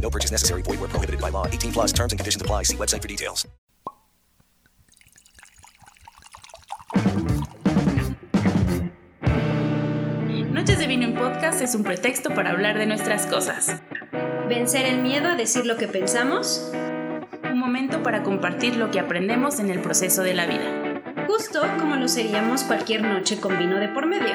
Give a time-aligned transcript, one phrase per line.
[0.00, 0.62] No purchase necessary.
[0.62, 1.46] Void where prohibited by law.
[1.46, 2.64] 18 plus terms and conditions apply.
[2.64, 3.46] See website for details.
[10.52, 13.82] Noches de Vino en Podcast es un pretexto para hablar de nuestras cosas.
[14.48, 16.70] Vencer el miedo a decir lo que pensamos.
[17.50, 21.02] Un momento para compartir lo que aprendemos en el proceso de la vida.
[21.26, 24.34] Justo como lo seríamos cualquier noche con vino de por medio.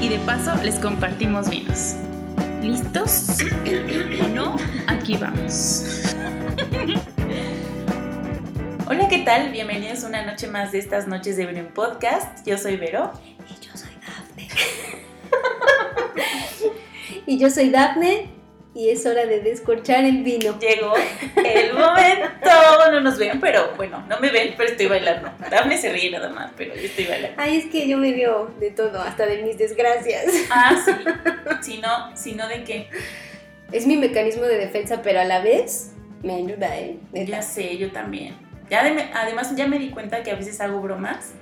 [0.00, 1.96] Y de paso les compartimos vinos.
[2.62, 3.26] ¿Listos?
[4.22, 4.56] ¿O no?
[4.86, 6.14] Aquí vamos.
[8.86, 9.50] Hola, ¿qué tal?
[9.50, 12.46] Bienvenidos a una noche más de estas noches de en Podcast.
[12.46, 13.10] Yo soy Vero.
[13.50, 14.48] Y yo soy Dafne.
[17.26, 18.31] y yo soy Dafne.
[18.74, 20.58] Y es hora de descorchar el vino.
[20.58, 20.94] Llegó
[21.36, 22.50] el momento.
[22.90, 25.30] No nos ven, pero bueno, no me ven, pero estoy bailando.
[25.50, 27.36] Dafne se ríe nada más, pero yo estoy bailando.
[27.40, 30.24] Ay, es que yo me veo de todo, hasta de mis desgracias.
[30.50, 30.92] Ah, sí.
[31.62, 32.88] Si no, si no, ¿de qué?
[33.70, 36.96] Es mi mecanismo de defensa, pero a la vez me ayuda, ¿eh?
[37.12, 37.30] Neta.
[37.30, 38.34] Ya sé, yo también.
[38.68, 41.32] Ya de- además ya me di cuenta que a veces hago bromas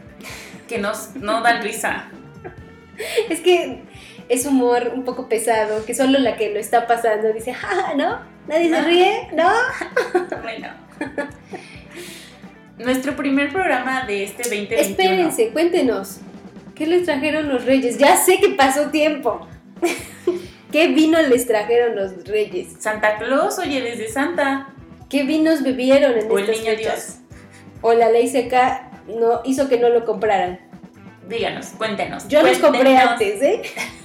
[0.68, 2.10] que no, no dan risa.
[3.30, 3.82] Es que
[4.30, 8.20] es humor un poco pesado, que solo la que lo está pasando dice, ja, ¿no?
[8.46, 9.50] Nadie se ríe, ¿no?
[10.42, 10.68] Bueno.
[12.78, 14.80] Nuestro primer programa de este 2021.
[14.82, 16.20] Espérense, cuéntenos.
[16.76, 17.98] ¿Qué les trajeron los reyes?
[17.98, 19.48] Ya sé que pasó tiempo.
[20.72, 22.76] ¿Qué vino les trajeron los reyes?
[22.78, 24.68] Santa Claus, oye, desde Santa.
[25.08, 27.20] ¿Qué vinos bebieron en O el estas niño fechas?
[27.82, 30.60] O la ley seca no hizo que no lo compraran.
[31.28, 32.28] Díganos, cuéntenos.
[32.28, 33.62] Yo los compré antes, ¿eh?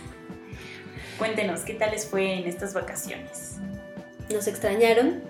[1.17, 3.57] Cuéntenos, ¿qué tal les fue en estas vacaciones?
[4.29, 5.23] Nos extrañaron.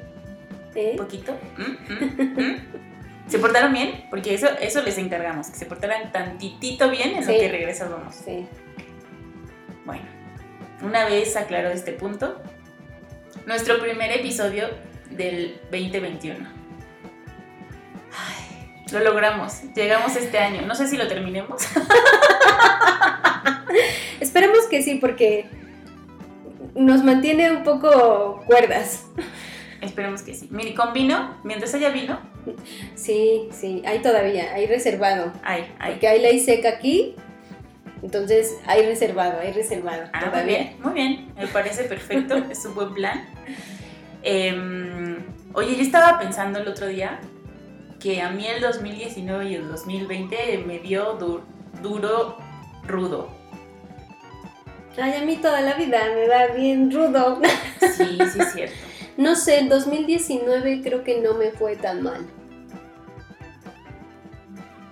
[0.73, 0.91] ¿eh?
[0.91, 1.37] ¿Un poquito?
[1.57, 1.93] ¿Mm?
[1.93, 2.41] ¿Mm?
[2.41, 2.55] ¿Mm?
[3.27, 4.05] ¿Se portaron bien?
[4.09, 8.15] Porque eso, eso les encargamos, que se portaran tantitito bien en lo que regresamos.
[8.15, 8.47] Sí.
[9.85, 10.05] Bueno,
[10.81, 12.41] una vez aclarado este punto,
[13.45, 14.69] nuestro primer episodio
[15.11, 16.47] del 2021.
[18.11, 20.61] Ay, lo logramos, llegamos este año.
[20.63, 21.63] No sé si lo terminemos.
[24.19, 25.47] Esperemos que sí, porque
[26.75, 29.05] nos mantiene un poco cuerdas.
[29.81, 30.47] Esperemos que sí.
[30.51, 32.19] Mire, con vino, mientras haya vino,
[32.93, 35.31] Sí, sí, hay todavía, hay reservado.
[35.43, 35.93] ay, ay.
[35.93, 37.15] Porque hay ley seca aquí,
[38.03, 40.03] entonces hay reservado, hay reservado.
[40.13, 41.33] Ah, muy bien, muy bien.
[41.35, 43.25] Me parece perfecto, es un buen plan.
[44.23, 45.17] Em,
[45.53, 47.19] oye, yo estaba pensando el otro día
[47.99, 51.41] que a mí el 2019 y el 2020 me dio du-
[51.81, 52.37] duro,
[52.87, 53.29] rudo.
[54.97, 57.41] Ay, a mí toda la vida me da bien rudo.
[57.79, 58.75] Sí, sí, es cierto.
[59.17, 62.25] No sé, el 2019 creo que no me fue tan mal.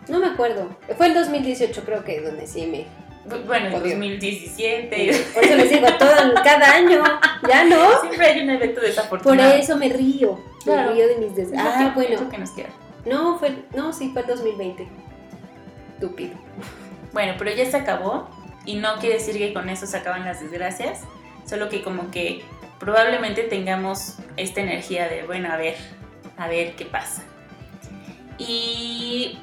[0.07, 0.69] No me acuerdo.
[0.97, 2.85] Fue el 2018 creo que donde sí me...
[3.29, 3.95] Bu- Bueno, el Jodido.
[3.97, 5.25] 2017.
[5.33, 7.03] Por eso les digo, todo, cada año.
[7.49, 7.99] Ya no.
[8.01, 9.53] Siempre hay un evento Por desafortunado.
[9.55, 10.39] eso me río.
[10.63, 10.89] Claro.
[10.91, 11.47] Me río de mis des...
[11.51, 12.21] Es lo Ah, que- bueno.
[12.21, 12.69] lo que nos queda.
[13.05, 13.55] No, fue...
[13.75, 14.87] No, sí, fue el 2020.
[15.95, 16.35] Estúpido.
[17.11, 18.29] Bueno, pero ya se acabó
[18.65, 21.01] y no quiere decir que con eso se acaban las desgracias,
[21.45, 22.43] solo que como que
[22.79, 25.75] probablemente tengamos esta energía de, bueno, a ver,
[26.37, 27.23] a ver qué pasa.
[28.37, 29.37] Y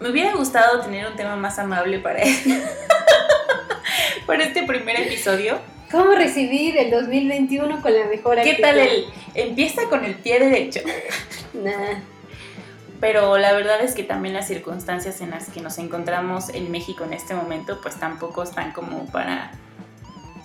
[0.00, 2.22] me hubiera gustado tener un tema más amable para,
[4.26, 5.58] para este primer episodio.
[5.90, 8.62] ¿Cómo recibir el 2021 con la mejor ¿Qué actitud?
[8.62, 10.80] tal el empieza con el pie derecho?
[11.52, 12.00] Nah.
[13.04, 17.04] Pero la verdad es que también las circunstancias en las que nos encontramos en México
[17.04, 19.50] en este momento, pues tampoco están como para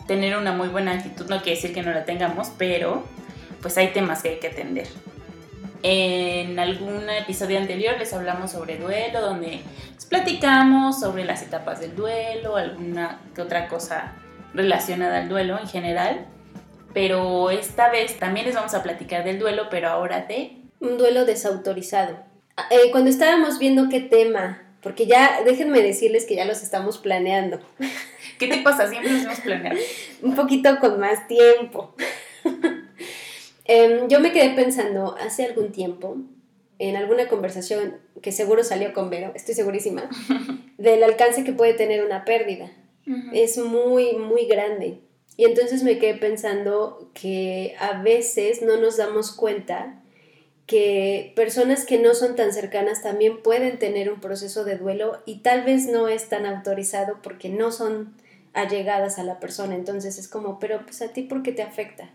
[0.07, 1.29] tener una muy buena actitud.
[1.29, 3.05] No quiere decir que no la tengamos, pero
[3.61, 4.89] pues hay temas que hay que atender.
[5.83, 9.61] En algún episodio anterior les hablamos sobre duelo, donde
[9.93, 14.15] les platicamos sobre las etapas del duelo, alguna que otra cosa
[14.53, 16.25] relacionada al duelo en general.
[16.93, 20.57] Pero esta vez también les vamos a platicar del duelo, pero ahora de...
[20.81, 22.28] Un duelo desautorizado.
[22.69, 27.59] Eh, cuando estábamos viendo qué tema, porque ya déjenme decirles que ya los estamos planeando.
[28.37, 28.89] ¿Qué te pasa?
[28.89, 29.77] Siempre los hemos planeado.
[30.21, 31.95] Un poquito con más tiempo.
[33.71, 36.17] Em, yo me quedé pensando hace algún tiempo,
[36.79, 40.09] en alguna conversación que seguro salió con Vero, estoy segurísima,
[40.79, 42.71] del alcance que puede tener una pérdida.
[43.31, 45.01] Es muy, muy grande.
[45.37, 50.01] Y entonces me quedé pensando que a veces no nos damos cuenta
[50.69, 55.39] que personas que no son tan cercanas también pueden tener un proceso de duelo y
[55.39, 58.13] tal vez no es tan autorizado porque no son
[58.53, 59.73] allegadas a la persona.
[59.73, 62.11] Entonces es como, pero pues a ti, ¿por qué te afecta?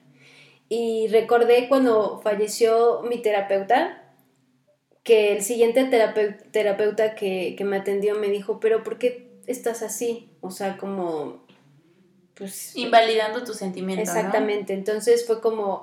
[0.69, 4.05] Y recordé cuando falleció mi terapeuta,
[5.03, 5.83] que el siguiente
[6.53, 10.31] terapeuta, que, me atendió me dijo, pero ¿por qué estás así?
[10.41, 11.45] O sea, como...
[12.35, 14.15] Pues, Invalidando tus sentimientos.
[14.15, 15.83] Exactamente, entonces fue como,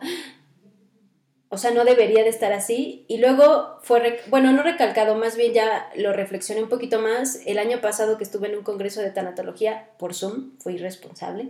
[1.54, 3.04] o sea, no debería de estar así.
[3.10, 7.42] Y luego fue, bueno, no recalcado, más bien ya lo reflexioné un poquito más.
[7.46, 11.50] El año pasado que estuve en un congreso de tanatología por Zoom, fui responsable.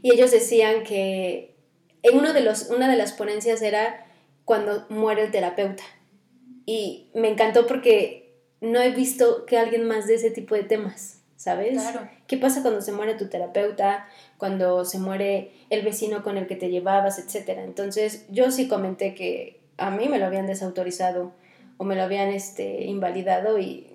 [0.00, 1.54] Y ellos decían que
[2.02, 4.06] en uno de los, una de las ponencias era
[4.46, 5.84] cuando muere el terapeuta.
[6.64, 11.21] Y me encantó porque no he visto que alguien más de ese tipo de temas,
[11.42, 11.72] ¿sabes?
[11.72, 12.08] Claro.
[12.28, 14.06] ¿Qué pasa cuando se muere tu terapeuta?
[14.38, 17.64] Cuando se muere el vecino con el que te llevabas, etcétera.
[17.64, 21.32] Entonces, yo sí comenté que a mí me lo habían desautorizado
[21.78, 23.88] o me lo habían este, invalidado y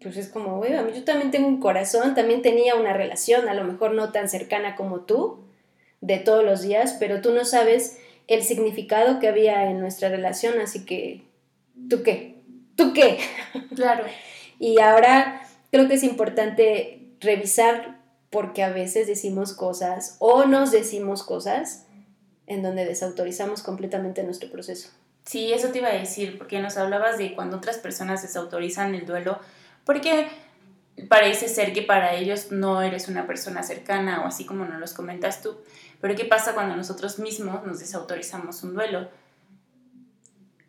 [0.00, 3.50] pues es como, güey, a mí yo también tengo un corazón, también tenía una relación,
[3.50, 5.44] a lo mejor no tan cercana como tú,
[6.00, 10.60] de todos los días, pero tú no sabes el significado que había en nuestra relación,
[10.60, 11.24] así que,
[11.90, 12.36] ¿tú qué?
[12.74, 13.18] ¿Tú qué?
[13.74, 14.04] Claro.
[14.58, 15.45] y ahora
[15.76, 18.00] creo que es importante revisar
[18.30, 21.84] porque a veces decimos cosas o nos decimos cosas
[22.46, 24.88] en donde desautorizamos completamente nuestro proceso.
[25.26, 29.04] Sí, eso te iba a decir, porque nos hablabas de cuando otras personas desautorizan el
[29.04, 29.38] duelo,
[29.84, 30.28] porque
[31.10, 34.94] parece ser que para ellos no eres una persona cercana o así como nos los
[34.94, 35.58] comentas tú.
[36.00, 39.10] Pero ¿qué pasa cuando nosotros mismos nos desautorizamos un duelo?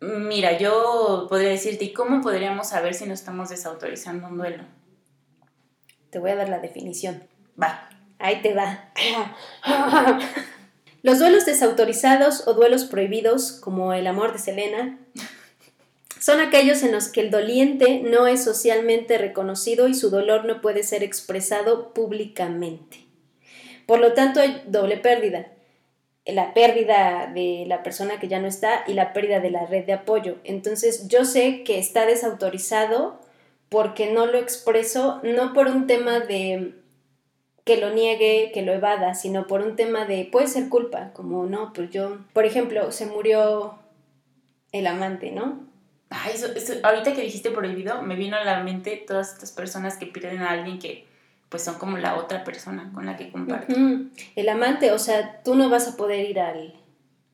[0.00, 4.77] Mira, yo podría decirte, ¿y cómo podríamos saber si nos estamos desautorizando un duelo?
[6.10, 7.22] Te voy a dar la definición.
[7.60, 7.88] Va.
[8.18, 8.90] Ahí te va.
[11.02, 14.98] Los duelos desautorizados o duelos prohibidos, como el amor de Selena,
[16.18, 20.60] son aquellos en los que el doliente no es socialmente reconocido y su dolor no
[20.60, 22.98] puede ser expresado públicamente.
[23.86, 25.46] Por lo tanto, hay doble pérdida.
[26.26, 29.86] La pérdida de la persona que ya no está y la pérdida de la red
[29.86, 30.36] de apoyo.
[30.44, 33.20] Entonces, yo sé que está desautorizado
[33.68, 36.74] porque no lo expreso, no por un tema de
[37.64, 41.44] que lo niegue, que lo evada, sino por un tema de, puede ser culpa, como
[41.44, 43.78] no, pues yo, por ejemplo, se murió
[44.72, 45.60] el amante, ¿no?
[46.08, 46.32] Ay,
[46.82, 50.50] ahorita que dijiste prohibido, me vino a la mente todas estas personas que pierden a
[50.50, 51.06] alguien que
[51.50, 53.74] pues son como la otra persona con la que comparto.
[54.36, 56.74] El amante, o sea, tú no vas a poder ir al,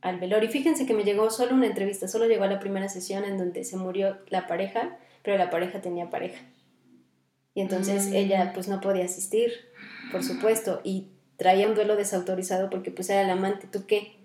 [0.03, 0.49] al velorio.
[0.49, 3.39] Y fíjense que me llegó solo una entrevista, solo llegó a la primera sesión en
[3.39, 6.41] donde se murió la pareja, pero la pareja tenía pareja.
[7.55, 8.15] Y entonces mm.
[8.15, 9.53] ella pues no podía asistir,
[10.13, 14.17] por supuesto, y traía un duelo desautorizado porque pues era el amante, ¿tú qué?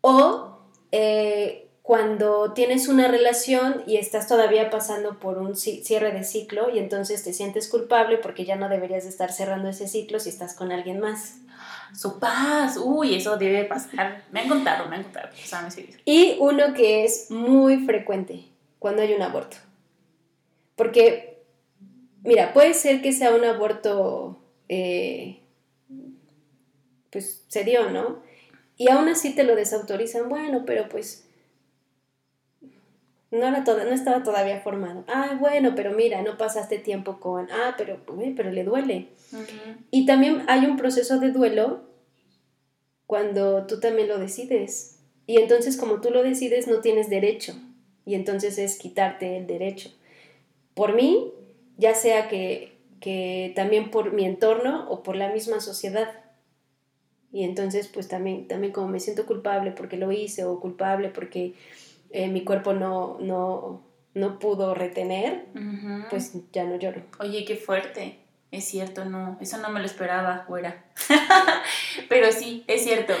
[0.00, 0.58] O
[0.90, 6.78] eh, cuando tienes una relación y estás todavía pasando por un cierre de ciclo y
[6.78, 10.54] entonces te sientes culpable porque ya no deberías de estar cerrando ese ciclo si estás
[10.54, 11.36] con alguien más.
[11.94, 14.24] Su paz, uy, eso debe pasar.
[14.32, 15.28] Me han contado, me han contado.
[16.04, 18.51] Y uno que es muy frecuente
[18.82, 19.58] cuando hay un aborto.
[20.74, 21.38] Porque,
[22.24, 25.38] mira, puede ser que sea un aborto, eh,
[27.10, 28.24] pues se dio, ¿no?
[28.76, 31.28] Y aún así te lo desautorizan, bueno, pero pues
[33.30, 35.04] no, era no estaba todavía formado.
[35.06, 38.00] Ah, bueno, pero mira, no pasaste tiempo con, ah, pero,
[38.34, 39.10] pero le duele.
[39.92, 41.82] Y también hay un proceso de duelo
[43.06, 44.98] cuando tú también lo decides.
[45.28, 47.54] Y entonces como tú lo decides no tienes derecho.
[48.04, 49.90] Y entonces es quitarte el derecho.
[50.74, 51.32] Por mí,
[51.76, 56.08] ya sea que, que también por mi entorno o por la misma sociedad.
[57.32, 61.54] Y entonces pues también, también como me siento culpable porque lo hice o culpable porque
[62.10, 63.82] eh, mi cuerpo no, no,
[64.14, 65.46] no pudo retener,
[66.10, 67.02] pues ya no lloro.
[67.20, 68.18] Oye, qué fuerte.
[68.50, 70.84] Es cierto, no, eso no me lo esperaba, fuera.
[72.10, 73.14] Pero sí, es cierto.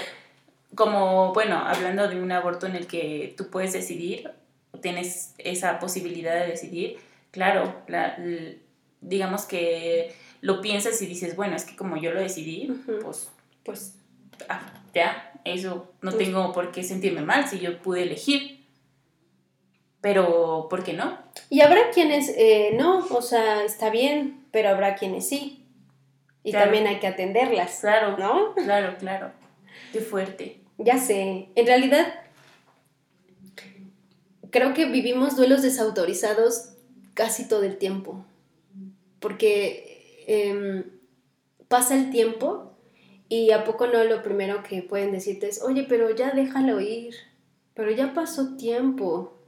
[0.74, 4.30] Como, bueno, hablando de un aborto en el que tú puedes decidir,
[4.80, 6.96] tienes esa posibilidad de decidir,
[7.30, 8.58] claro, la- l-
[9.00, 12.98] digamos que lo piensas y dices, bueno, es que como yo lo decidí, Ujú.
[13.02, 13.30] pues
[13.64, 13.96] Pues
[14.48, 18.66] ah, ya, eso no Pues- tengo por qué sentirme mal si yo pude elegir.
[20.00, 21.16] Pero, ¿por qué no?
[21.48, 25.64] Y habrá quienes eh, no, o sea, está bien, pero habrá quienes sí.
[26.42, 26.66] Y Claro.
[26.66, 28.54] también hay que atenderlas, Claro, ¿no?
[28.56, 29.30] claro, claro.
[29.92, 30.58] Qué fuerte.
[30.78, 32.12] Ya sé, en realidad
[34.52, 36.74] creo que vivimos duelos desautorizados
[37.14, 38.24] casi todo el tiempo,
[39.18, 40.84] porque em,
[41.66, 42.76] pasa el tiempo
[43.28, 47.14] y a poco no lo primero que pueden decirte es, oye, pero ya déjalo ir,
[47.74, 49.38] pero ya pasó tiempo.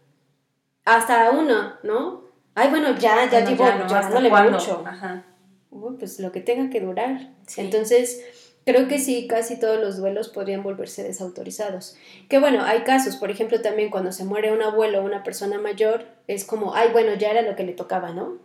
[0.85, 2.25] Hasta uno, ¿no?
[2.55, 4.83] Ay, bueno, ya, ya Bueno, mucho.
[4.87, 5.27] Ajá.
[5.71, 7.33] Uy, pues lo que tenga que durar.
[7.47, 7.61] Sí.
[7.61, 8.25] Entonces,
[8.65, 11.97] creo que sí, casi todos los duelos podrían volverse desautorizados.
[12.29, 15.59] Que bueno, hay casos, por ejemplo, también cuando se muere un abuelo o una persona
[15.59, 18.39] mayor, es como, ay, bueno, ya era lo que le tocaba, ¿no?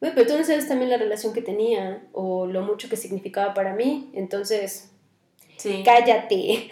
[0.00, 3.54] Güey, pero tú no sabes también la relación que tenía o lo mucho que significaba
[3.54, 4.90] para mí, entonces,
[5.58, 5.82] Sí.
[5.84, 6.70] cállate.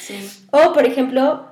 [0.00, 0.46] sí.
[0.52, 1.46] O, por ejemplo,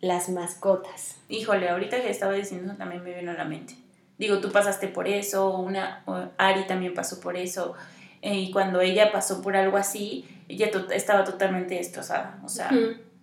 [0.00, 1.16] las mascotas.
[1.28, 3.74] Híjole, ahorita que estaba diciendo también me vino a la mente.
[4.16, 6.02] Digo, tú pasaste por eso, una
[6.38, 7.74] Ari también pasó por eso.
[8.22, 12.38] Y cuando ella pasó por algo así, ella to- estaba totalmente destrozada.
[12.44, 12.68] O sea,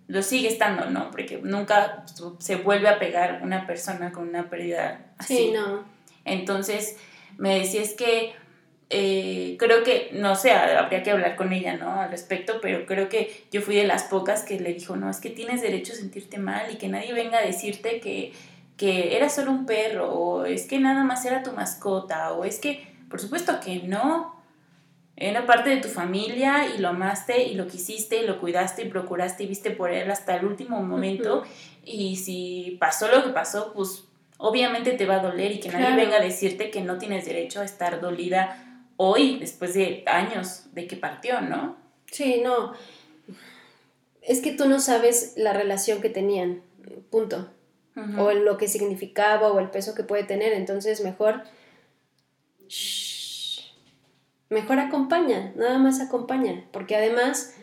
[0.08, 1.10] lo sigue estando, ¿no?
[1.10, 2.04] Porque nunca
[2.38, 5.36] se vuelve a pegar una persona con una pérdida así.
[5.36, 5.84] Sí, no.
[6.24, 6.96] Entonces,
[7.36, 8.32] me decía, es que
[8.90, 12.00] eh, creo que, no sé, habría que hablar con ella, ¿no?
[12.00, 15.20] Al respecto, pero creo que yo fui de las pocas que le dijo, no, es
[15.20, 18.32] que tienes derecho a sentirte mal y que nadie venga a decirte que,
[18.78, 22.58] que era solo un perro, o es que nada más era tu mascota, o es
[22.58, 24.37] que, por supuesto que no.
[25.20, 28.88] Era parte de tu familia y lo amaste y lo quisiste y lo cuidaste y
[28.88, 31.38] procuraste y viste por él hasta el último momento.
[31.40, 31.48] Ujú.
[31.84, 34.04] Y si pasó lo que pasó, pues
[34.36, 36.00] obviamente te va a doler y que nadie Claro.
[36.02, 38.64] venga a decirte que no tienes derecho a estar dolida
[38.96, 41.76] hoy, después de años de que partió, ¿no?
[42.06, 42.74] Sí, no.
[44.22, 46.62] Es que tú no sabes la relación que tenían,
[47.10, 47.50] punto.
[48.16, 50.52] O lo que significaba o el peso que puede tener.
[50.52, 51.42] Entonces, mejor.
[52.68, 53.07] shh,
[54.50, 56.64] Mejor acompaña, nada más acompaña.
[56.72, 57.54] Porque además,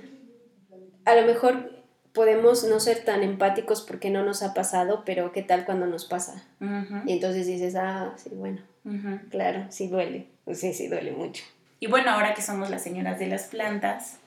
[1.05, 1.71] a lo mejor
[2.13, 6.05] podemos no ser tan empáticos porque no nos ha pasado, pero ¿qué tal cuando nos
[6.05, 6.43] pasa?
[6.61, 8.61] Ujú, Y entonces dices, ah, sí, bueno,
[9.29, 10.27] claro, sí duele.
[10.53, 11.43] Sí, sí duele mucho.
[11.79, 14.19] Y bueno, ahora que somos las señoras de las plantas,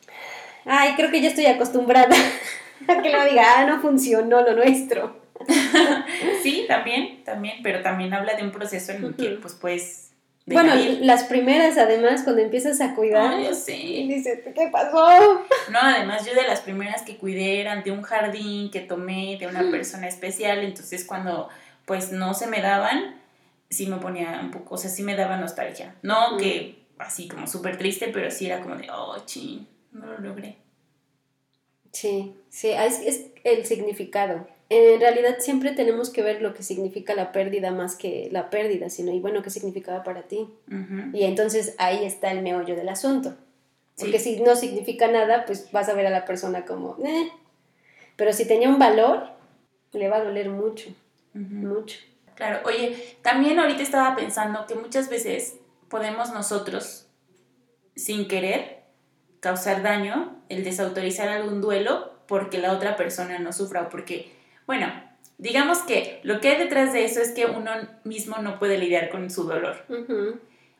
[0.64, 2.14] Ay, creo que ya estoy acostumbrada
[2.88, 5.16] a que lo diga, ah, no funcionó lo nuestro.
[6.42, 10.07] sí, también, también, pero también habla de un proceso en el que pues puedes
[10.54, 13.72] Bueno, las primeras, además, cuando empiezas a cuidar, yo sé.
[13.72, 15.44] dices, ¿qué pasó?
[15.70, 19.46] No, además yo de las primeras que cuidé eran de un jardín que tomé de
[19.46, 21.48] una persona especial, entonces cuando
[21.84, 23.16] pues no se me daban,
[23.70, 25.94] sí me ponía un poco, o sea, sí me daba nostalgia.
[26.02, 26.38] No Mm.
[26.38, 30.56] que así como súper triste, pero sí era como de, oh, ching, no lo logré.
[31.92, 34.46] Sí, sí, es, es el significado.
[34.70, 38.90] En realidad siempre tenemos que ver lo que significa la pérdida más que la pérdida,
[38.90, 40.48] sino, y bueno, qué significaba para ti.
[41.12, 43.30] Y entonces ahí está el meollo del asunto.
[43.94, 44.04] Sí.
[44.04, 47.30] Porque si no significa nada, pues vas a ver a la persona como, eh.
[48.16, 49.28] Pero si tenía un valor,
[49.92, 50.90] le va a doler mucho,
[51.32, 51.98] mucho.
[52.34, 55.56] Claro, oye, también ahorita estaba pensando que muchas veces
[55.88, 57.06] podemos nosotros,
[57.96, 58.82] sin querer,
[59.40, 64.30] causar daño, el desautorizar algún duelo porque la otra persona no sufra o porque,
[64.68, 64.92] bueno,
[65.38, 67.70] digamos que lo que hay detrás de eso es que uno
[68.04, 69.82] mismo no puede lidiar con su dolor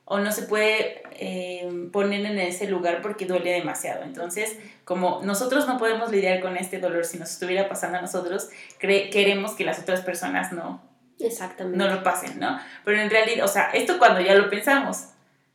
[0.04, 4.02] o no se puede eh, poner en ese lugar porque duele demasiado.
[4.02, 8.50] Entonces, como nosotros no podemos lidiar con este dolor si nos estuviera pasando a nosotros,
[8.78, 10.82] queremos que las otras personas no,
[11.18, 11.78] Exactamente.
[11.78, 12.60] no lo pasen, ¿no?
[12.84, 15.08] Pero en realidad, o sea, esto cuando ya lo pensamos,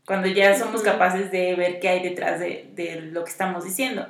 [0.07, 4.07] cuando ya somos capaces de ver qué hay detrás de, de lo que estamos diciendo.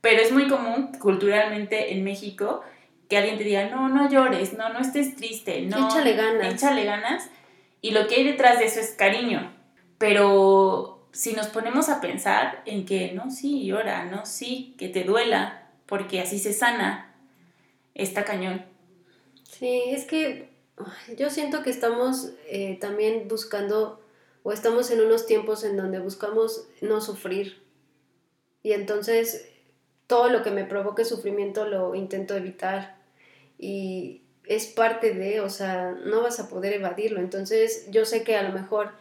[0.00, 2.62] Pero es muy común culturalmente en México
[3.08, 5.88] que alguien te diga, no, no llores, no, no estés triste, no.
[5.88, 6.54] Échale ganas.
[6.54, 7.30] Échale ganas.
[7.80, 9.54] Y lo que hay detrás de eso es cariño.
[9.98, 15.04] Pero si nos ponemos a pensar en que, no, sí, llora, no, sí, que te
[15.04, 17.14] duela, porque así se sana,
[17.94, 18.64] está cañón.
[19.44, 20.50] Sí, es que
[21.16, 24.00] yo siento que estamos eh, también buscando,
[24.42, 27.62] o estamos en unos tiempos en donde buscamos no sufrir.
[28.62, 29.48] Y entonces
[30.06, 32.95] todo lo que me provoque sufrimiento lo intento evitar.
[33.58, 37.20] Y es parte de, o sea, no vas a poder evadirlo.
[37.20, 38.92] Entonces yo sé que a lo mejor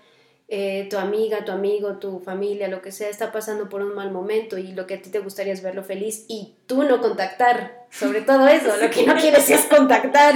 [0.47, 4.11] eh, tu amiga, tu amigo, tu familia, lo que sea, está pasando por un mal
[4.11, 7.85] momento y lo que a ti te gustaría es verlo feliz y tú no contactar,
[7.89, 10.35] sobre todo eso, lo que no quieres es contactar.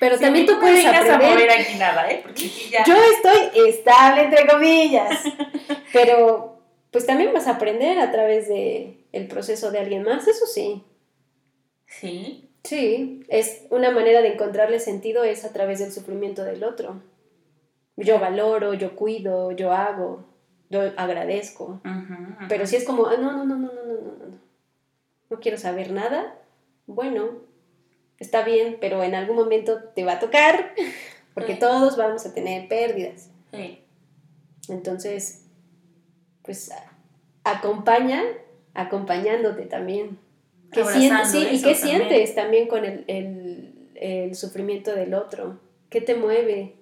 [0.00, 1.50] Pero también tú puedes aprender.
[1.50, 2.24] aquí nada, ¿eh?
[2.86, 5.24] Yo estoy estable entre comillas,
[5.92, 10.46] pero pues también vas a aprender a través de el proceso de alguien más, eso
[10.46, 10.84] sí.
[11.86, 12.53] Sí.
[12.64, 17.00] Sí, es una manera de encontrarle sentido es a través del sufrimiento del otro
[17.96, 20.24] yo valoro, yo cuido, yo hago,
[20.70, 21.80] yo agradezco.
[22.48, 24.38] Pero si es como, no, no, no, no, no, no, no, no,
[25.30, 26.36] no quiero saber nada,
[26.86, 27.28] bueno,
[28.18, 30.74] está bien, pero en algún momento te va a tocar,
[31.34, 33.30] porque todos vamos a tener pérdidas.
[34.68, 35.46] Entonces,
[36.42, 36.72] pues
[37.44, 38.22] acompaña,
[38.72, 40.18] acompañándote también.
[40.74, 45.60] ¿Qué sientes, sí, ¿Y qué sientes también con el, el, el sufrimiento del otro?
[45.88, 46.74] ¿Qué te mueve?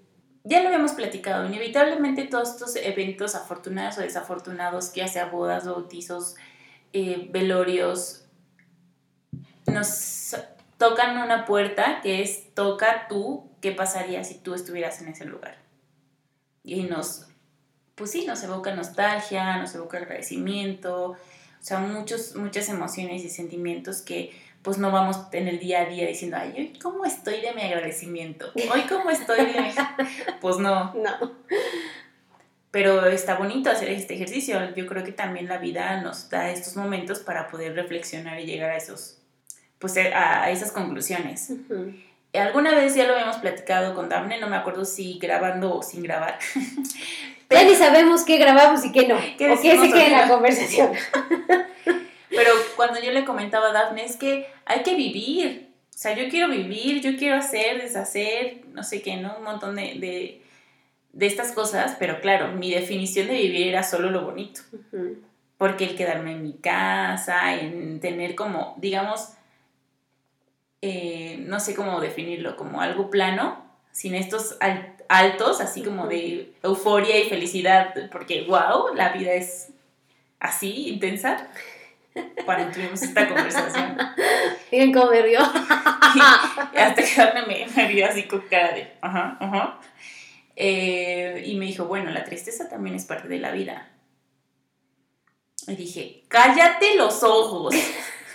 [0.44, 6.34] ya lo habíamos platicado, inevitablemente todos estos eventos afortunados o desafortunados, ya sea bodas, bautizos,
[6.92, 8.24] eh, velorios,
[9.66, 10.36] nos
[10.78, 15.58] tocan una puerta que es toca tú, ¿qué pasaría si tú estuvieras en ese lugar?
[16.64, 17.28] Y nos,
[17.94, 21.16] pues sí, nos evoca nostalgia, nos evoca agradecimiento,
[21.62, 25.84] o sea, muchos, muchas emociones y sentimientos que pues no vamos en el día a
[25.84, 29.68] día diciendo, ay, hoy cómo estoy de mi agradecimiento, hoy cómo estoy de mi...
[30.40, 30.92] Pues no.
[30.94, 31.32] No.
[32.72, 34.74] Pero está bonito hacer este ejercicio.
[34.74, 38.70] Yo creo que también la vida nos da estos momentos para poder reflexionar y llegar
[38.70, 39.18] a esos,
[39.78, 41.52] pues a, esas conclusiones.
[42.32, 46.02] Alguna vez ya lo habíamos platicado con Daphne, no me acuerdo si grabando o sin
[46.02, 46.38] grabar.
[47.52, 49.16] Ya ni sabemos qué grabamos y qué no.
[49.38, 50.92] ¿Qué o qué se queda en la conversación.
[52.30, 55.70] Pero cuando yo le comentaba a Daphne, es que hay que vivir.
[55.90, 59.36] O sea, yo quiero vivir, yo quiero hacer, deshacer, no sé qué, ¿no?
[59.36, 60.40] Un montón de,
[61.12, 64.62] de, estas cosas, pero claro, mi definición de vivir era solo lo bonito.
[65.58, 69.34] Porque el quedarme en mi casa, en tener como, digamos,
[70.80, 74.56] eh, no sé cómo definirlo, como algo plano, sin estos
[75.08, 79.68] altos, así como de euforia y felicidad, porque wow, la vida es
[80.38, 81.48] así, intensa
[82.46, 83.96] para tuvimos esta conversación.
[84.70, 85.40] Miren cómo me rió.
[86.74, 89.80] y hasta que me, me vio así con cara de, ajá, ajá.
[90.56, 93.88] Eh, y me dijo, bueno, la tristeza también es parte de la vida.
[95.66, 97.74] Y dije, cállate los ojos.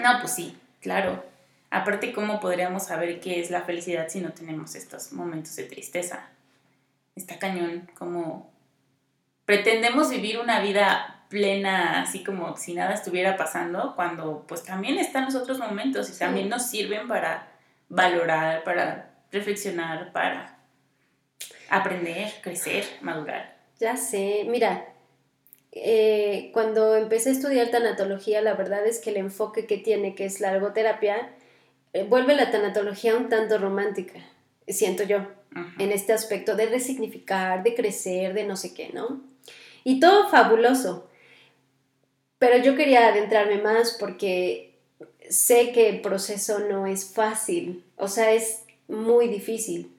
[0.00, 1.24] no, pues sí, claro.
[1.74, 6.28] Aparte, ¿cómo podríamos saber qué es la felicidad si no tenemos estos momentos de tristeza?
[7.16, 8.52] Está cañón, como
[9.44, 15.24] pretendemos vivir una vida plena, así como si nada estuviera pasando, cuando pues también están
[15.24, 17.48] los otros momentos y también nos sirven para
[17.88, 20.56] valorar, para reflexionar, para
[21.70, 23.56] aprender, crecer, madurar.
[23.80, 24.86] Ya sé, mira,
[25.72, 30.26] eh, cuando empecé a estudiar tanatología, la verdad es que el enfoque que tiene, que
[30.26, 31.32] es la ergoterapia,
[32.02, 34.20] vuelve la tanatología un tanto romántica,
[34.66, 35.26] siento yo,
[35.78, 39.22] en este aspecto de resignificar, de crecer, de no sé qué, ¿no?
[39.84, 41.08] Y todo fabuloso.
[42.38, 44.74] Pero yo quería adentrarme más porque
[45.28, 49.92] sé que el proceso no es fácil, o sea, es muy difícil.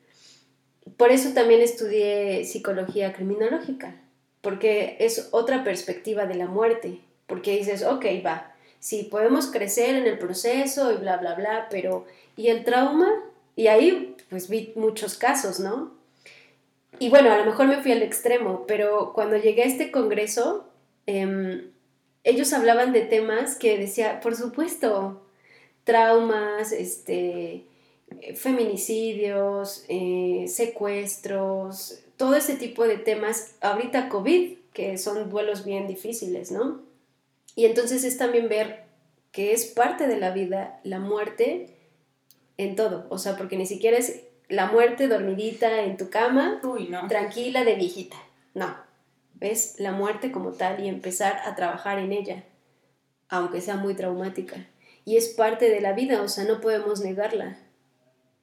[0.97, 3.95] Por eso también estudié psicología criminológica,
[4.41, 8.54] porque es otra perspectiva de la muerte, porque dices, ok, va,
[8.85, 12.05] sí, podemos crecer en el proceso y bla, bla, bla, pero
[12.37, 13.11] ¿y el trauma?
[13.55, 15.91] Y ahí pues vi muchos casos, ¿no?
[16.99, 20.67] Y bueno, a lo mejor me fui al extremo, pero cuando llegué a este congreso,
[21.07, 21.67] eh,
[22.23, 25.19] ellos hablaban de temas que decía, por supuesto,
[25.83, 27.65] traumas, este,
[28.35, 33.55] feminicidios, eh, secuestros, todo ese tipo de temas.
[33.61, 36.85] Ahorita COVID, que son duelos bien difíciles, ¿no?
[37.55, 38.83] Y entonces es también ver
[39.31, 41.75] que es parte de la vida la muerte
[42.57, 46.61] en todo, o sea, porque ni siquiera es la muerte dormidita en tu cama,
[47.09, 48.17] tranquila de viejita,
[48.53, 48.75] no,
[49.33, 52.43] ves la muerte como tal y empezar a trabajar en ella,
[53.27, 54.67] aunque sea muy traumática.
[55.03, 57.57] Y es parte de la vida, o sea, no podemos negarla.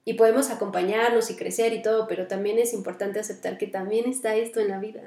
[0.05, 4.35] Y podemos acompañarnos y crecer y todo, pero también es importante aceptar que también está
[4.35, 5.01] esto en la vida.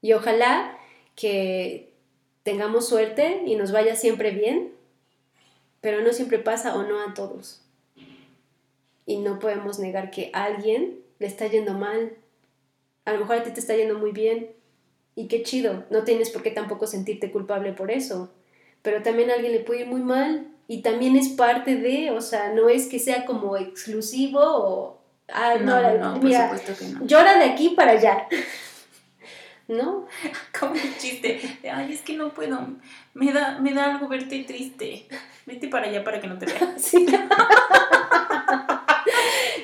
[0.00, 0.76] Y ojalá
[1.14, 1.95] que
[2.46, 4.72] tengamos suerte y nos vaya siempre bien,
[5.80, 7.60] pero no siempre pasa o no a todos.
[9.04, 12.12] Y no podemos negar que a alguien le está yendo mal.
[13.04, 14.52] A lo mejor a ti te está yendo muy bien,
[15.16, 18.30] y qué chido, no tienes por qué tampoco sentirte culpable por eso.
[18.82, 22.20] Pero también a alguien le puede ir muy mal y también es parte de, o
[22.20, 25.00] sea, no es que sea como exclusivo o...
[25.26, 27.04] Ah, no, No, no, no, por supuesto que no.
[27.06, 28.28] llora de aquí para allá.
[29.68, 30.06] ¿No?
[30.58, 31.40] Como un chiste.
[31.62, 32.58] de, Ay, es que no puedo.
[33.14, 35.06] Me da, me da algo verte triste.
[35.44, 36.74] Vete para allá para que no te vea.
[36.78, 37.06] Sí.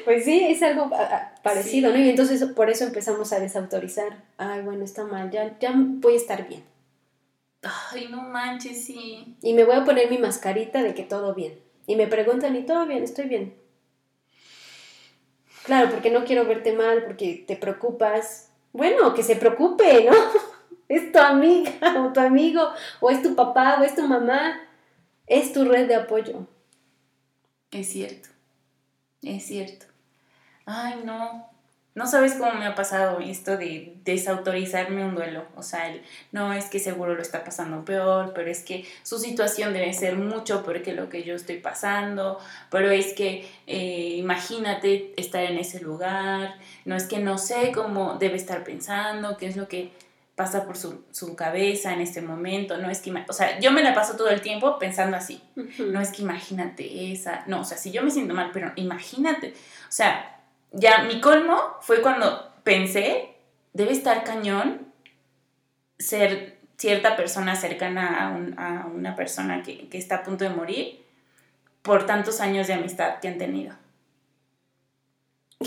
[0.04, 1.98] pues sí, es algo ah, ah, parecido, Sí.
[1.98, 2.04] ¿no?
[2.04, 4.22] Y entonces por eso empezamos a desautorizar.
[4.38, 6.64] Ay, bueno, está mal, ya, ya voy a estar bien.
[7.62, 9.36] Ay, no manches, sí.
[9.40, 11.58] Y me voy a poner mi mascarita de que todo bien.
[11.86, 13.04] Y me preguntan, ¿y todo bien?
[13.04, 13.54] Estoy bien.
[15.64, 18.50] Claro, porque no quiero verte mal, porque te preocupas.
[18.72, 20.12] Bueno, que se preocupe, ¿no?
[20.88, 21.72] Es tu amiga
[22.04, 22.68] o tu amigo,
[23.00, 24.60] o es tu papá, o es tu mamá.
[25.26, 26.46] Es tu red de apoyo.
[27.70, 28.28] Es cierto.
[29.22, 29.86] Es cierto.
[30.66, 31.51] Ay, no.
[31.94, 35.44] No sabes cómo me ha pasado esto de desautorizarme un duelo.
[35.56, 39.18] O sea, el, no es que seguro lo está pasando peor, pero es que su
[39.18, 42.38] situación debe ser mucho peor que lo que yo estoy pasando.
[42.70, 46.54] Pero es que eh, imagínate estar en ese lugar.
[46.86, 49.92] No es que no sé cómo debe estar pensando, qué es lo que
[50.34, 52.78] pasa por su, su cabeza en este momento.
[52.78, 55.42] No es que, o sea, yo me la paso todo el tiempo pensando así.
[55.78, 57.44] No es que imagínate esa.
[57.46, 59.48] No, o sea, si yo me siento mal, pero imagínate.
[59.50, 60.41] O sea,
[60.72, 63.34] ya mi colmo fue cuando pensé,
[63.72, 64.92] debe estar cañón
[65.98, 70.50] ser cierta persona cercana a, un- a una persona que, que está a punto de
[70.50, 71.04] morir
[71.82, 73.76] por tantos años de amistad que han tenido.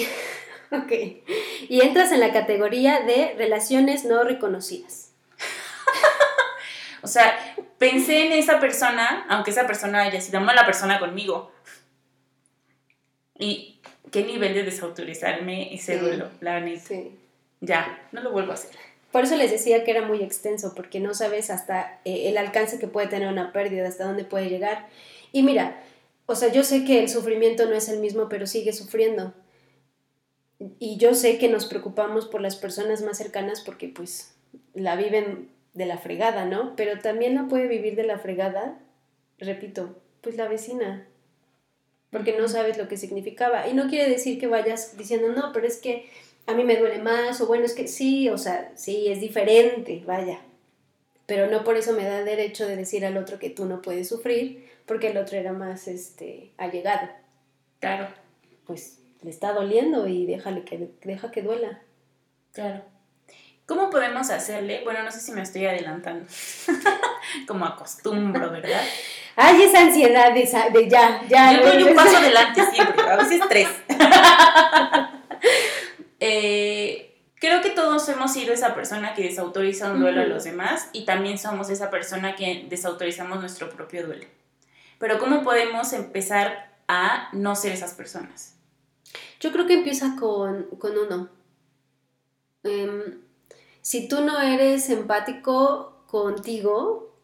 [0.71, 0.91] Ok.
[1.69, 5.11] Y entras en la categoría de relaciones no reconocidas.
[7.01, 7.37] O sea,
[7.77, 11.51] pensé en esa persona, aunque esa persona haya sido mala persona conmigo.
[13.37, 13.74] Y
[14.15, 15.99] qué nivel de desautorizarme ese Sí.
[15.99, 16.81] duelo, la neta.
[16.87, 17.11] Sí.
[17.61, 18.71] Ya, no lo vuelvo a hacer.
[19.11, 22.79] Por eso les decía que era muy extenso, porque no sabes hasta eh, el alcance
[22.79, 24.87] que puede tener una pérdida, hasta dónde puede llegar.
[25.31, 25.81] Y mira,
[26.25, 29.33] o sea, yo sé que el sufrimiento no es el mismo, pero sigue sufriendo.
[30.79, 34.33] Y yo sé que nos preocupamos por las personas más cercanas porque pues
[34.73, 36.75] la viven de la fregada, ¿no?
[36.75, 38.79] Pero también la puede vivir de la fregada,
[39.37, 41.05] repito, pues la vecina,
[42.15, 43.67] porque no sabes lo que significaba.
[43.67, 46.09] Y no quiere decir que vayas diciendo, no, pero es que
[46.45, 50.01] a mí me duele más, o bueno, es que sí, o sea, sí, es diferente,
[50.07, 50.39] vaya.
[51.25, 54.07] Pero no por eso me da derecho de decir al otro que tú no puedes
[54.07, 57.09] sufrir, porque el otro era más este, allegado.
[57.81, 58.07] Claro,
[58.65, 61.81] Pues le está doliendo y déjale que, deja que duela.
[62.53, 62.81] claro.
[63.65, 64.83] ¿Cómo podemos hacerle?
[64.83, 66.27] Bueno, no sé si me estoy adelantando.
[67.47, 68.83] Como acostumbro, ¿verdad?
[69.35, 71.53] Ay, esa ansiedad de, esa- de ya, ya.
[71.61, 73.67] Yo doy un paso adelante siempre, a veces tres.
[76.19, 80.89] Eh, creo que todos hemos sido esa persona que desautoriza un duelo a los demás
[80.93, 84.25] y también somos esa persona que desautorizamos nuestro propio duelo.
[84.97, 88.55] Pero ¿cómo podemos empezar a no ser esas personas?
[89.39, 91.29] Yo creo que empieza con, con uno.
[92.63, 93.19] Em,
[93.81, 97.14] si tú no eres empático contigo,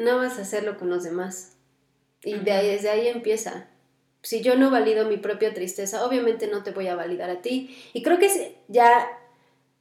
[0.00, 1.56] no vas a hacerlo con los demás.
[2.22, 3.68] Y de ahí, desde ahí empieza.
[4.22, 7.78] Si yo no valido mi propia tristeza, obviamente no te voy a validar a ti.
[7.92, 9.06] Y creo que es ya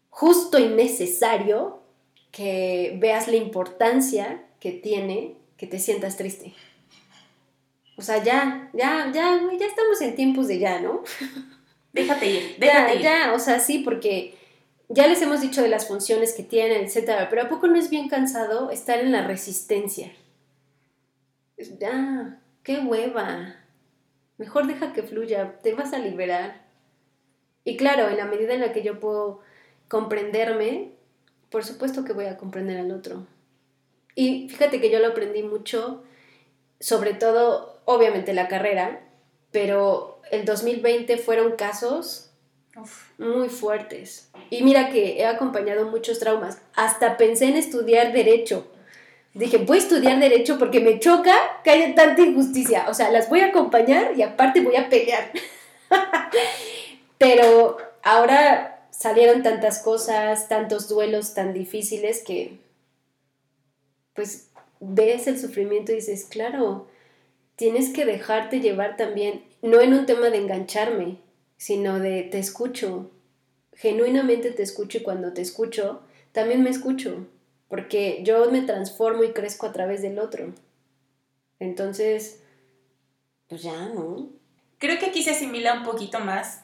[0.09, 1.81] justo y necesario
[2.31, 6.53] que veas la importancia que tiene que te sientas triste.
[7.97, 11.03] O sea, ya, ya, ya, ya estamos en tiempos de ya, ¿no?
[11.93, 13.01] Déjate ir, Ya, déjate ir.
[13.01, 14.35] ya, o sea, sí, porque
[14.89, 17.89] ya les hemos dicho de las funciones que tienen, etcétera, pero ¿a poco no es
[17.89, 20.11] bien cansado estar en la resistencia?
[21.57, 23.55] Es- Ya, qué hueva.
[24.37, 26.61] Mejor deja que fluya, te vas a liberar.
[27.63, 29.41] Y claro, en la medida en la que yo puedo
[29.87, 30.91] comprenderme,
[31.51, 33.27] por supuesto que voy a comprender al otro.
[34.15, 36.03] Y fíjate que yo lo aprendí mucho,
[36.79, 39.01] sobre todo, obviamente, la carrera,
[39.51, 42.28] pero el 2020 fueron casos
[43.17, 44.29] Muy fuertes.
[44.49, 46.61] Y mira que he acompañado muchos traumas.
[46.75, 48.67] Hasta pensé en estudiar derecho.
[49.33, 52.85] Dije, voy a estudiar derecho porque me choca que haya tanta injusticia.
[52.89, 55.31] O sea, las voy a acompañar y aparte voy a pelear.
[57.17, 62.59] Pero ahora salieron tantas cosas, tantos duelos tan difíciles que
[64.13, 66.87] pues ves el sufrimiento y dices, claro,
[67.55, 71.17] tienes que dejarte llevar también, no en un tema de engancharme,
[71.59, 73.11] sino de te escucho,
[73.73, 77.27] genuinamente te escucho y cuando te escucho, también me escucho,
[77.67, 80.53] porque yo me transformo y crezco a través del otro.
[81.59, 82.41] Entonces,
[83.49, 84.29] pues ya, ¿no?
[84.77, 86.63] Creo que aquí se asimila un poquito más,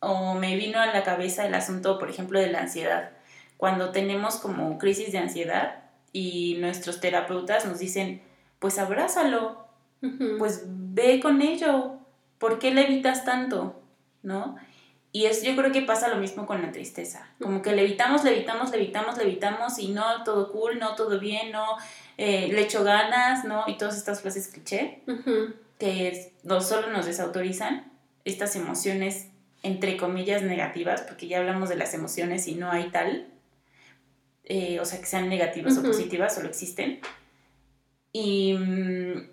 [0.00, 3.10] o me vino a la cabeza el asunto, por ejemplo, de la ansiedad.
[3.58, 8.22] Cuando tenemos como crisis de ansiedad y nuestros terapeutas nos dicen,
[8.58, 9.66] pues abrázalo,
[10.38, 11.98] pues ve con ello.
[12.38, 13.79] ¿Por qué le evitas tanto?
[14.22, 14.56] ¿No?
[15.12, 17.26] Y es, yo creo que pasa lo mismo con la tristeza.
[17.40, 20.94] Como que le evitamos, le evitamos, le evitamos, le evitamos y no, todo cool, no,
[20.94, 21.76] todo bien, no,
[22.16, 23.64] eh, le echo ganas, ¿no?
[23.66, 25.02] Y todas estas frases cliché
[25.78, 27.90] que no solo nos desautorizan
[28.24, 29.28] estas emociones,
[29.62, 33.26] entre comillas, negativas, porque ya hablamos de las emociones y no hay tal,
[34.44, 37.00] eh, o sea, que sean negativas o positivas, solo existen.
[38.12, 39.28] Y mm,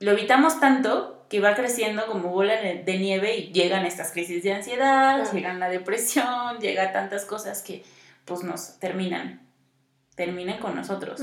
[0.00, 4.52] lo evitamos tanto que va creciendo como bola de nieve y llegan estas crisis de
[4.52, 7.84] ansiedad, llegan la depresión, llega tantas cosas que
[8.24, 9.40] pues nos terminan,
[10.14, 11.22] terminan con nosotros.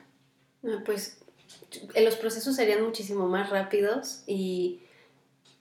[0.63, 1.21] Ah, pues
[1.95, 4.81] los procesos serían muchísimo más rápidos y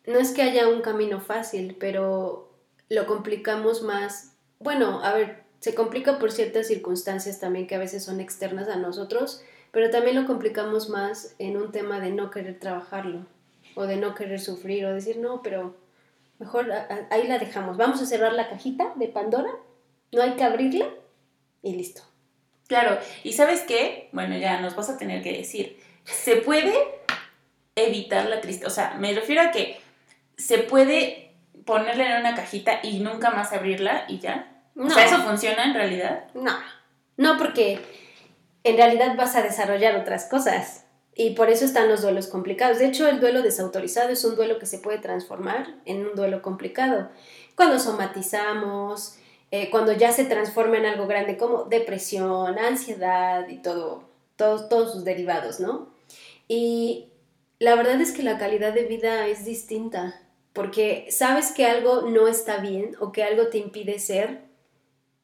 [0.06, 2.52] no es que haya un camino fácil, pero
[2.88, 4.32] lo complicamos más.
[4.58, 8.76] Bueno, a ver, se complica por ciertas circunstancias también que a veces son externas a
[8.76, 13.26] nosotros, pero también lo complicamos más en un tema de no querer trabajarlo
[13.76, 15.76] o de no querer sufrir o decir, no, pero
[16.38, 16.72] mejor
[17.10, 17.76] ahí la dejamos.
[17.76, 19.50] Vamos a cerrar la cajita de Pandora,
[20.12, 20.88] no hay que abrirla
[21.62, 22.09] y listo.
[22.70, 26.72] Claro, y sabes qué, bueno, ya nos vas a tener que decir, se puede
[27.74, 29.80] evitar la tristeza, o sea, me refiero a que
[30.36, 31.32] se puede
[31.64, 34.62] ponerla en una cajita y nunca más abrirla y ya.
[34.76, 34.86] No.
[34.86, 36.26] O sea, ¿eso funciona en realidad?
[36.34, 36.56] No,
[37.16, 37.80] no, porque
[38.62, 40.84] en realidad vas a desarrollar otras cosas.
[41.16, 42.78] Y por eso están los duelos complicados.
[42.78, 46.40] De hecho, el duelo desautorizado es un duelo que se puede transformar en un duelo
[46.40, 47.10] complicado.
[47.56, 49.16] Cuando somatizamos,
[49.50, 54.04] eh, cuando ya se transforma en algo grande como depresión, ansiedad y todo,
[54.36, 55.88] todos, todos sus derivados, ¿no?
[56.46, 57.08] Y
[57.58, 62.28] la verdad es que la calidad de vida es distinta, porque sabes que algo no
[62.28, 64.42] está bien o que algo te impide ser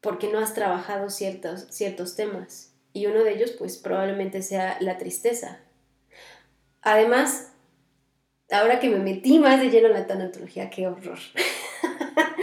[0.00, 2.72] porque no has trabajado ciertos, ciertos temas.
[2.92, 5.60] Y uno de ellos, pues probablemente sea la tristeza.
[6.82, 7.52] Además,
[8.50, 11.18] ahora que me metí más de lleno en la tanatología, qué horror.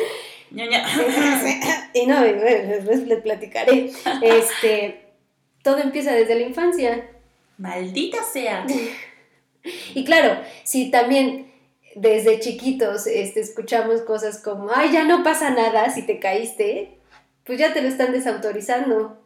[1.94, 3.92] y no, después les platicaré.
[4.22, 5.06] Este,
[5.64, 7.10] todo empieza desde la infancia.
[7.58, 8.66] Maldita sea.
[9.96, 11.52] y claro, si también
[11.96, 16.98] desde chiquitos este, escuchamos cosas como, ay, ya no pasa nada si te caíste,
[17.46, 19.20] pues ya te lo están desautorizando.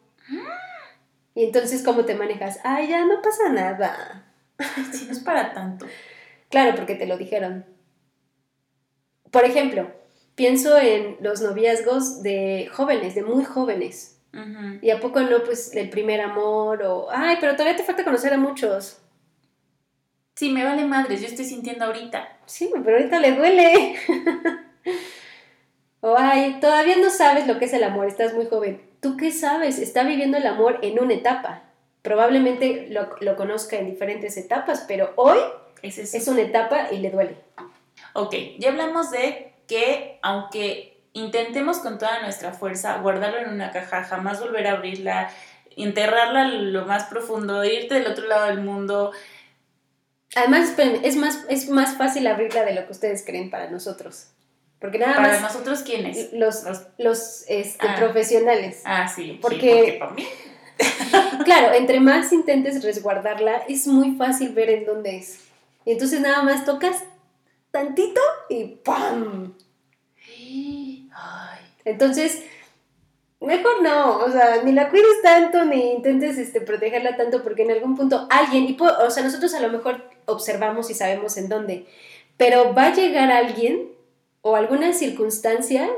[1.36, 2.60] Y entonces, ¿cómo te manejas?
[2.64, 4.34] Ay, ya no pasa nada.
[4.92, 5.86] Si no es para tanto.
[6.50, 7.66] Claro, porque te lo dijeron.
[9.30, 9.92] Por ejemplo,
[10.38, 14.14] pienso en los noviazgos de jóvenes, de muy jóvenes.
[14.84, 18.32] Y a poco no, pues, el primer amor o, ay, pero todavía te falta conocer
[18.34, 19.02] a muchos.
[20.36, 22.38] Sí, me vale madres, yo estoy sintiendo ahorita.
[22.46, 23.96] Sí, pero ahorita le duele.
[26.02, 28.80] o, ay, todavía no sabes lo que es el amor, estás muy joven.
[29.00, 29.80] ¿Tú qué sabes?
[29.80, 31.64] Está viviendo el amor en una etapa.
[32.04, 35.40] Probablemente lo, lo conozca en diferentes etapas, pero hoy
[35.82, 37.38] es, es una etapa y le duele.
[38.14, 44.04] Ok, ya hablamos de que aunque intentemos con toda nuestra fuerza guardarlo en una caja,
[44.04, 45.30] jamás volver a abrirla,
[45.76, 49.12] enterrarla lo más profundo, irte del otro lado del mundo.
[50.36, 54.28] Además, es más, es más fácil abrirla de lo que ustedes creen para nosotros.
[54.80, 56.32] Porque nada ¿Para más nosotros quiénes?
[56.34, 56.64] los,
[57.00, 57.96] los este, Ah.
[57.98, 58.82] profesionales.
[58.86, 59.24] Ah, sí.
[59.24, 60.28] sí, Porque- para mí.
[61.46, 65.40] Claro, entre más intentes resguardarla, es muy fácil ver en dónde es.
[65.86, 67.04] Y entonces nada más tocas
[67.72, 69.56] tantito y ¡pam!
[71.86, 72.44] Entonces,
[73.40, 77.72] mejor no, o sea, ni la cuides tanto, ni intentes este, protegerla tanto, porque en
[77.72, 81.86] algún punto alguien, y o sea, nosotros a lo mejor observamos y sabemos en dónde,
[82.36, 83.92] pero va a llegar alguien
[84.42, 85.90] o alguna circunstancia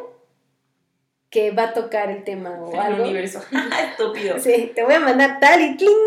[1.29, 3.03] que va a tocar el tema o el algo.
[3.03, 3.41] universo.
[3.91, 4.39] Estúpido.
[4.39, 5.97] Sí, te voy a mandar tal y ¡tling!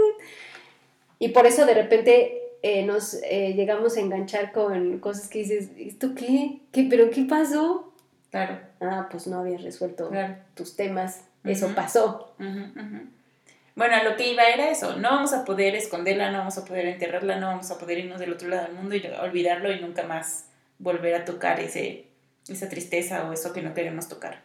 [1.18, 5.70] Y por eso de repente eh, nos eh, llegamos a enganchar con cosas que dices,
[5.76, 6.60] ¿esto qué?
[6.72, 6.86] ¿Qué?
[6.88, 7.92] ¿Pero qué pasó?
[8.30, 10.36] Claro, Ah, pues no habías resuelto claro.
[10.54, 11.24] tus temas.
[11.44, 11.74] Eso Ujú.
[11.74, 12.34] pasó.
[12.38, 13.06] Ujú, ujú.
[13.74, 14.96] Bueno, a lo que iba era eso.
[14.96, 18.20] No vamos a poder esconderla, no vamos a poder enterrarla, no vamos a poder irnos
[18.20, 20.46] del otro lado del mundo y olvidarlo y nunca más
[20.78, 22.06] volver a tocar ese,
[22.48, 24.42] esa tristeza o eso que no queremos tocar.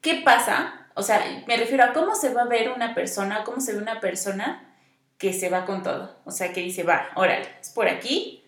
[0.00, 0.86] ¿Qué pasa?
[0.94, 3.78] O sea, me refiero a cómo se va a ver una persona, cómo se ve
[3.78, 4.69] una persona
[5.20, 6.16] que se va con todo.
[6.24, 8.42] O sea, que dice, va, órale, es por aquí,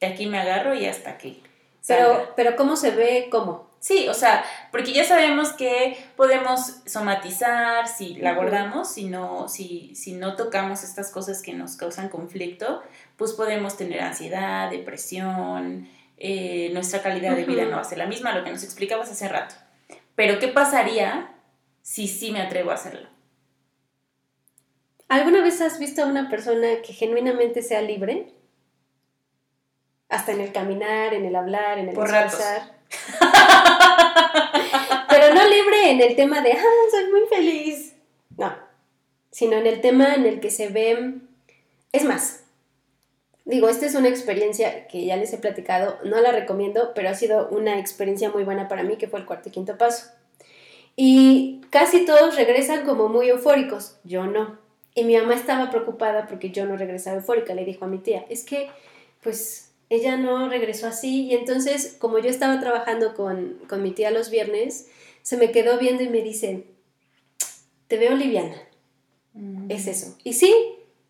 [0.00, 1.42] de aquí me agarro y hasta aquí.
[1.80, 2.04] salga".
[2.04, 3.28] Pero, pero ¿cómo se ve?
[3.30, 3.70] ¿Cómo?
[3.78, 9.94] Sí, o sea, porque ya sabemos que podemos somatizar si la guardamos, si no, si,
[9.94, 12.82] si no tocamos estas cosas que nos causan conflicto,
[13.16, 18.06] pues podemos tener ansiedad, depresión, eh, nuestra calidad de vida no va a ser la
[18.06, 19.54] misma, lo que nos explicabas hace rato.
[20.16, 21.32] Pero ¿qué pasaría
[21.82, 23.15] si sí me atrevo a hacerlo?
[25.08, 28.32] ¿Alguna vez has visto a una persona que genuinamente sea libre?
[30.08, 32.76] Hasta en el caminar, en el hablar, en el Por expresar.
[35.08, 37.94] Pero no libre en el tema de, ah, soy muy feliz.
[38.36, 38.54] No,
[39.30, 41.14] sino en el tema en el que se ve...
[41.92, 42.44] Es más,
[43.44, 47.14] digo, esta es una experiencia que ya les he platicado, no la recomiendo, pero ha
[47.14, 50.10] sido una experiencia muy buena para mí, que fue el cuarto y quinto paso.
[50.96, 54.65] Y casi todos regresan como muy eufóricos, yo no.
[54.96, 58.24] Y mi mamá estaba preocupada porque yo no regresaba eufórica, le dijo a mi tía,
[58.30, 58.70] es que,
[59.22, 61.26] pues, ella no regresó así.
[61.26, 64.88] Y entonces, como yo estaba trabajando con, con mi tía los viernes,
[65.20, 66.64] se me quedó viendo y me dice,
[67.88, 68.56] te veo liviana.
[69.68, 70.16] Es eso.
[70.24, 70.54] Y sí,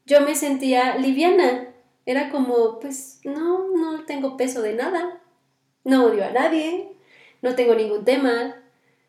[0.05, 1.68] yo me sentía liviana.
[2.07, 5.20] Era como, pues, no, no tengo peso de nada.
[5.85, 6.88] No odio a nadie.
[7.40, 8.57] No tengo ningún tema.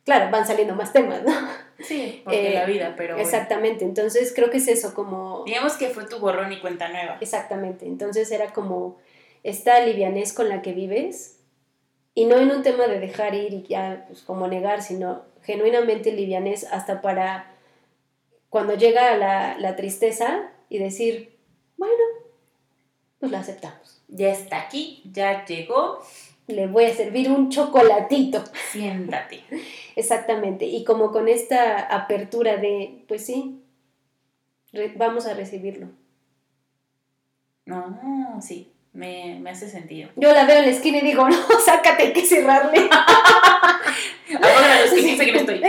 [0.06, 1.67] Claro, van saliendo más temas, ¿no?
[1.80, 3.28] Sí, porque Eh, la vida, pero bueno.
[3.28, 3.86] Exactamente.
[3.86, 5.44] Entonces, creo que es eso, como...
[5.46, 7.18] digamos que fue tu borrón y cuenta nueva.
[7.22, 7.86] Exactamente.
[7.86, 8.98] Entonces era como
[9.44, 11.40] esta livianez con la que vives
[12.16, 16.12] y no en un tema de dejar ir y ya pues como negar, sino genuinamente
[16.12, 17.54] livianez hasta para
[18.50, 21.38] cuando llega la, la tristeza y decir,
[21.78, 22.04] bueno,
[23.20, 24.02] pues la aceptamos.
[24.08, 26.00] Ya está aquí, ya llegó,
[26.48, 28.44] Le voy a servir un chocolatito.
[28.72, 29.44] siéntate.
[29.96, 30.66] Exactamente.
[30.66, 33.62] Y como con esta apertura de, pues sí,
[34.96, 35.90] vamos a recibirlo.
[37.66, 40.10] No, sí, me, me hace sentido.
[40.16, 42.90] Yo la veo en la esquina y digo, no, sácate, hay que cerrarle.
[44.36, 45.62] Ahora los que piensan que no estoy.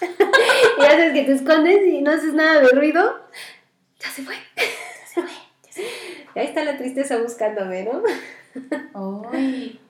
[0.78, 3.20] y haces que te escondes y no haces nada de ruido,
[3.98, 4.34] ya se fue.
[6.34, 8.02] Y ahí está la tristeza buscándome, ¿no?
[9.32, 9.80] Ay.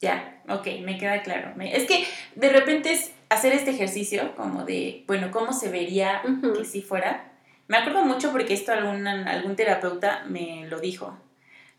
[0.00, 1.54] Ya, ok, me queda claro.
[1.60, 6.54] Es que de repente es hacer este ejercicio como de, bueno, ¿cómo se vería Ujú.
[6.54, 7.32] que si fuera?
[7.68, 11.16] Me acuerdo mucho porque esto algún, algún terapeuta me lo dijo.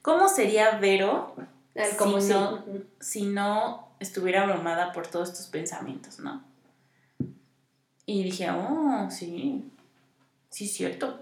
[0.01, 1.35] ¿Cómo sería Vero
[1.75, 2.83] Al como si, no, ujú.
[2.99, 6.43] si no estuviera abrumada por todos estos pensamientos, ¿no?
[8.05, 9.63] Y dije, oh, sí,
[10.49, 11.19] sí, cierto.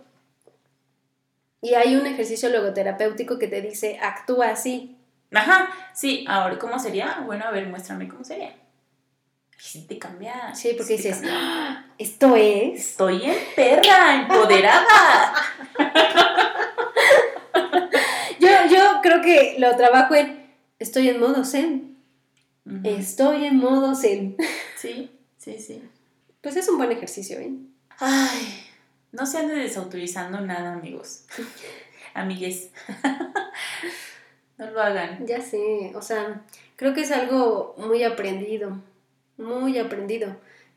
[1.61, 4.98] Y hay un ejercicio logoterapéutico que te dice, actúa así.
[5.31, 7.21] Ajá, sí, ahora, ¿cómo sería?
[7.25, 8.49] Bueno, a ver, muéstrame cómo sería.
[8.49, 10.53] Y sí te cambia.
[10.55, 11.21] Sí, porque sí dices.
[11.29, 12.79] "Ah, esto es.
[12.91, 15.33] Estoy en perra, empoderada.
[18.39, 21.97] Yo, yo creo que lo trabajo en, estoy en modo zen.
[22.83, 24.37] Estoy en modo zen.
[24.77, 25.83] Sí, sí, sí.
[26.41, 27.51] Pues es un buen ejercicio, ¿eh?
[27.99, 28.65] Ay,
[29.11, 31.25] no se ande desautorizando nada, amigos.
[32.13, 32.69] Amigues.
[34.79, 35.25] Lo hagan.
[35.27, 36.41] Ya sé, o sea,
[36.75, 38.77] creo que es algo muy aprendido,
[39.37, 40.35] muy aprendido.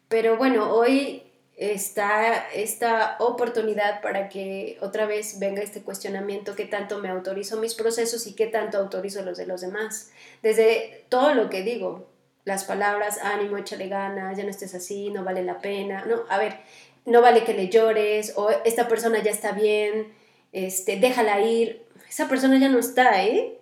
[0.08, 1.22] Pero bueno, hoy
[1.56, 7.74] está esta oportunidad para que otra vez venga este cuestionamiento, qué tanto me autorizo mis
[7.74, 10.10] procesos y qué tanto autorizo los de los demás.
[10.42, 12.08] Desde todo lo que digo,
[12.44, 16.38] las palabras, ánimo, échale ganas, ya no estés así, no vale la pena, no, a
[16.38, 16.58] ver,
[17.06, 20.12] no vale que le llores, o esta persona ya está bien,
[20.52, 23.58] este, déjala ir, esa persona ya no está, ¿eh?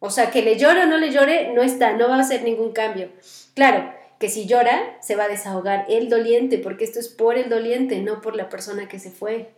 [0.00, 2.42] O sea, que le llore o no le llore, no está, no va a hacer
[2.42, 3.10] ningún cambio.
[3.54, 7.48] Claro, que si llora, se va a desahogar el doliente, porque esto es por el
[7.48, 9.52] doliente, no por la persona que se fue.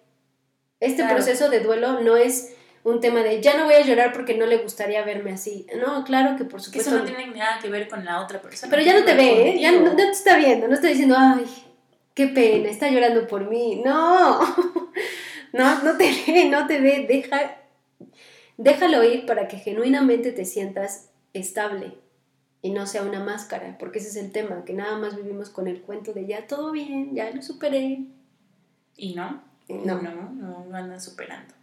[0.81, 4.35] Este proceso de duelo no es un tema de ya no voy a llorar porque
[4.35, 5.67] no le gustaría verme así.
[5.79, 6.91] No, claro que por supuesto.
[6.91, 8.71] Que eso no tiene nada que ver con la otra persona.
[8.71, 9.61] Pero ya no te ve, ¿eh?
[9.61, 11.45] Ya no, te está viendo, no está diciendo, ay,
[12.15, 13.83] qué pena, está llorando por mí.
[13.85, 14.41] No,
[15.53, 17.59] no, no te ve, no te ve, deja,
[18.61, 21.95] déjalo ir para que genuinamente te sientas estable
[22.63, 25.67] y no sea una máscara, porque ese es el tema, que nada más vivimos con
[25.67, 28.05] el cuento de ya todo bien, ya lo superé.
[28.97, 31.55] Y no, no, no, no, no andan superando.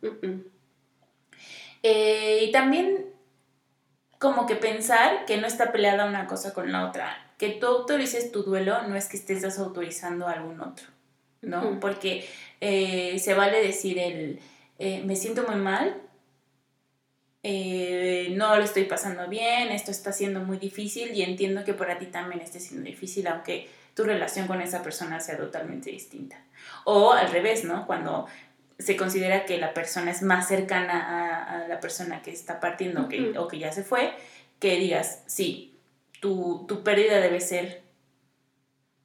[1.83, 3.05] Eh, y también
[4.17, 7.31] como que pensar que no está peleada una cosa con la otra.
[7.37, 10.87] Que tú autorices tu duelo no es que estés desautorizando a algún otro,
[11.43, 11.79] ¿no?
[11.79, 12.27] Porque
[12.59, 14.39] eh, se vale decir el
[14.79, 16.01] eh, me siento muy mal,
[18.31, 22.07] no lo estoy pasando bien, esto está siendo muy difícil y entiendo que para ti
[22.07, 26.37] también esté siendo difícil, aunque tu relación con esa persona sea totalmente distinta.
[26.83, 27.87] O al revés, ¿no?
[27.87, 28.27] Cuando
[28.79, 33.47] se considera que la persona es más cercana a, la persona que está partiendo o
[33.47, 34.13] que ya se fue,
[34.59, 35.75] que digas, sí,
[36.19, 37.86] tu, tu pérdida debe ser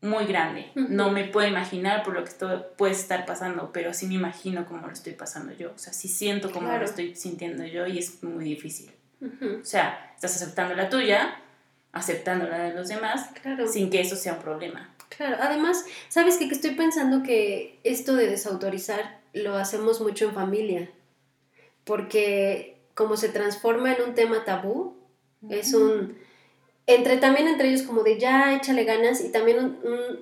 [0.03, 0.70] muy grande.
[0.74, 4.66] No me puedo imaginar por lo que esto puede estar pasando, pero sí me imagino
[4.66, 5.72] cómo lo estoy pasando yo.
[5.74, 8.90] O sea, sí siento cómo lo estoy sintiendo yo y es muy difícil.
[9.22, 11.40] O sea, estás aceptando la tuya,
[11.92, 13.30] aceptando la de los demás,
[13.70, 14.92] sin que eso sea un problema.
[15.16, 16.48] Claro, además, ¿sabes qué?
[16.48, 20.90] Que estoy pensando que esto de desautorizar lo hacemos mucho en familia,
[21.84, 24.96] porque como se transforma en un tema tabú,
[25.48, 26.18] es un...
[26.86, 29.78] Entre también entre ellos como de ya échale ganas y también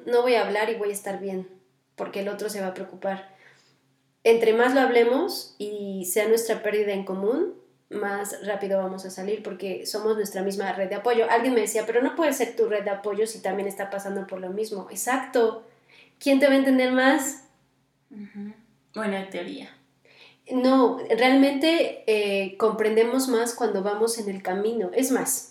[0.07, 1.49] no voy a hablar y voy a estar bien,
[1.97, 3.35] porque el otro se va a preocupar.
[4.25, 7.55] Entre más lo hablemos y sea nuestra pérdida en común,
[7.89, 11.27] más rápido vamos a salir porque somos nuestra misma red de apoyo.
[11.29, 14.27] Alguien me decía, pero no puede ser tu red de apoyo si también está pasando
[14.27, 14.87] por lo mismo.
[14.91, 15.67] Exacto.
[16.19, 17.45] ¿Quién te va a entender más?
[18.95, 19.71] Buena teoría.
[20.51, 24.91] No, realmente eh, comprendemos más cuando vamos en el camino.
[24.93, 25.50] Es más,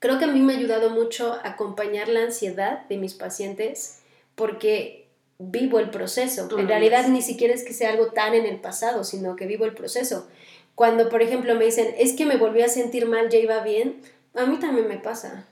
[0.00, 4.00] creo que a mí me ha ayudado mucho acompañar la ansiedad de mis pacientes
[4.34, 5.06] porque
[5.38, 6.48] vivo el proceso.
[6.58, 9.64] en realidad ni siquiera es que sea algo tan en el pasado, sino que vivo
[9.64, 10.28] el proceso.
[10.74, 14.00] Cuando, por ejemplo, me dicen, es que me volví a sentir mal, ya iba bien,
[14.34, 15.46] a mí también me pasa.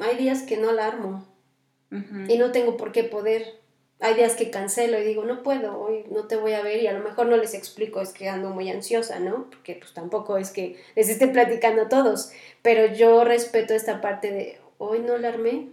[0.00, 1.24] Hay días que no alarmo
[1.90, 3.57] y no tengo por qué poder.
[4.00, 6.86] Hay días que cancelo y digo, no puedo, hoy no te voy a ver y
[6.86, 9.50] a lo mejor no les explico, es que ando muy ansiosa, ¿no?
[9.50, 12.30] Porque pues tampoco es que les esté platicando a todos,
[12.62, 15.70] pero yo respeto esta parte de, hoy no alarmé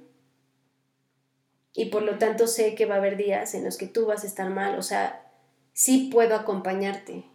[1.74, 4.24] y por lo tanto sé que va a haber días en los que tú vas
[4.24, 5.32] a estar mal, o sea,
[5.74, 7.26] sí puedo acompañarte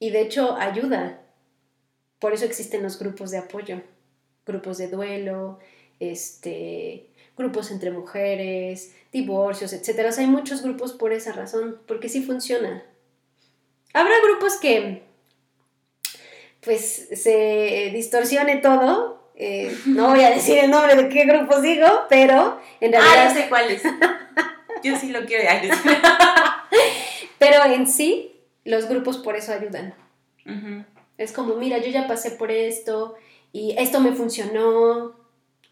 [0.00, 1.20] y de hecho ayuda.
[2.18, 3.82] Por eso existen los grupos de apoyo,
[4.44, 5.60] grupos de duelo,
[6.00, 7.11] este,
[7.42, 10.10] grupos entre mujeres, divorcios, etc.
[10.16, 12.82] hay muchos grupos por esa razón, porque sí funciona.
[13.92, 15.02] Habrá grupos que
[16.64, 19.30] pues se distorsione todo.
[19.34, 23.26] Eh, no voy a decir el nombre de qué grupos digo, pero en ah, realidad...
[23.30, 23.82] Ah, sé cuáles.
[24.82, 25.44] Yo sí lo quiero.
[27.38, 29.94] pero en sí los grupos por eso ayudan.
[31.18, 33.14] Es como, mira, yo ya pasé por esto
[33.52, 35.14] y esto me funcionó,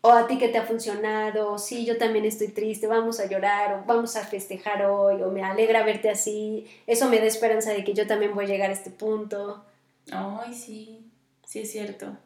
[0.02, 3.74] o a ti que te ha funcionado, sí, yo también estoy triste, vamos a llorar,
[3.74, 7.84] o vamos a festejar hoy, o me alegra verte así, eso me da esperanza de
[7.84, 9.62] que yo también voy a llegar a este punto.
[10.10, 11.04] Ay, sí,
[11.44, 12.16] sí es cierto.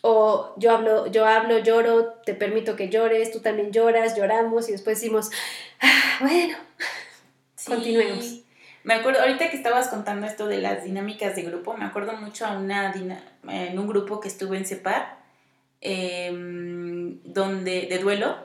[0.00, 4.72] O yo hablo, yo hablo, lloro, te permito que llores, tú también lloras, lloramos y
[4.72, 5.30] después decimos,
[5.80, 6.58] ah, bueno,
[7.64, 8.40] continuemos.
[8.82, 12.46] Me acuerdo, ahorita que estabas contando esto de las dinámicas de grupo, me acuerdo mucho
[12.46, 15.21] a una en un grupo que estuve en CEPAR,
[15.82, 18.36] em, donde, de duelo,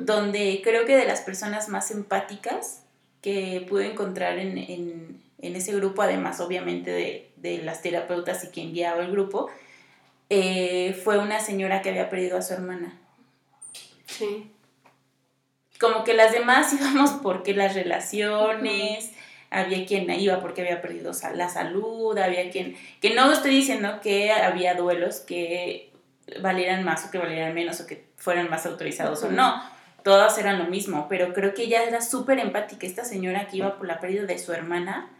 [0.00, 2.84] donde creo que de las personas más empáticas
[3.20, 8.48] que pude encontrar en, en, en ese grupo, además obviamente de, de, las terapeutas y
[8.48, 9.50] quien guiaba el grupo,
[10.30, 12.98] eh, fue una señora que había perdido a su hermana.
[14.06, 14.50] Sí.
[15.80, 19.12] Como que las demás íbamos porque las relaciones
[19.50, 24.32] había quien iba porque había perdido la salud, había quien, que no estoy diciendo que
[24.32, 25.93] había duelos que
[26.40, 29.62] valieran más o que valieran menos o que fueran más autorizados o no,
[30.02, 33.76] todas eran lo mismo, pero creo que ella era súper empática, esta señora que iba
[33.76, 35.10] por la pérdida de su hermana,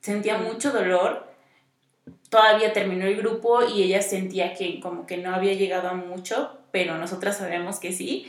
[0.00, 1.32] sentía mucho dolor,
[2.28, 6.58] todavía terminó el grupo y ella sentía que como que no había llegado a mucho,
[6.70, 8.26] pero nosotras sabemos que sí.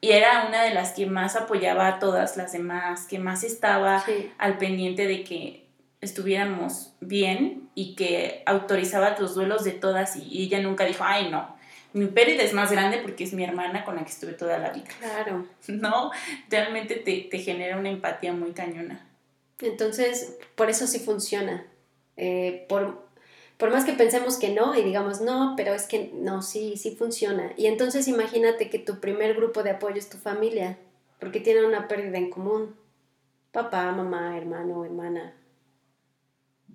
[0.00, 4.04] Y era una de las que más apoyaba a todas las demás, que más estaba
[4.36, 5.63] al pendiente de que
[6.04, 11.56] estuviéramos bien y que autorizaba los duelos de todas y, ella nunca dijo, ay no,
[11.92, 14.70] mi pérdida es más grande porque es mi hermana con la que estuve toda la
[14.70, 14.88] vida.
[14.98, 15.46] Claro.
[15.68, 16.10] No,
[16.50, 19.06] realmente te, te genera una empatía muy cañona.
[19.60, 21.66] Entonces, por eso sí funciona.
[22.16, 23.06] Eh, por,
[23.56, 26.94] por más que pensemos que no y digamos no, pero es que no, sí, sí
[26.96, 27.52] funciona.
[27.56, 30.78] Y entonces imagínate que tu primer grupo de apoyo es tu familia,
[31.18, 32.76] porque tienen una pérdida en común.
[33.52, 35.32] Papá, mamá, hermano, hermana.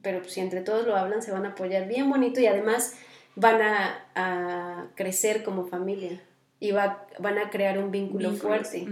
[0.01, 2.95] Pero pues, si entre todos lo hablan, se van a apoyar bien bonito y además
[3.35, 6.21] van a, crecer como familia
[6.59, 8.85] y va, van a crear un vínculo fuerte.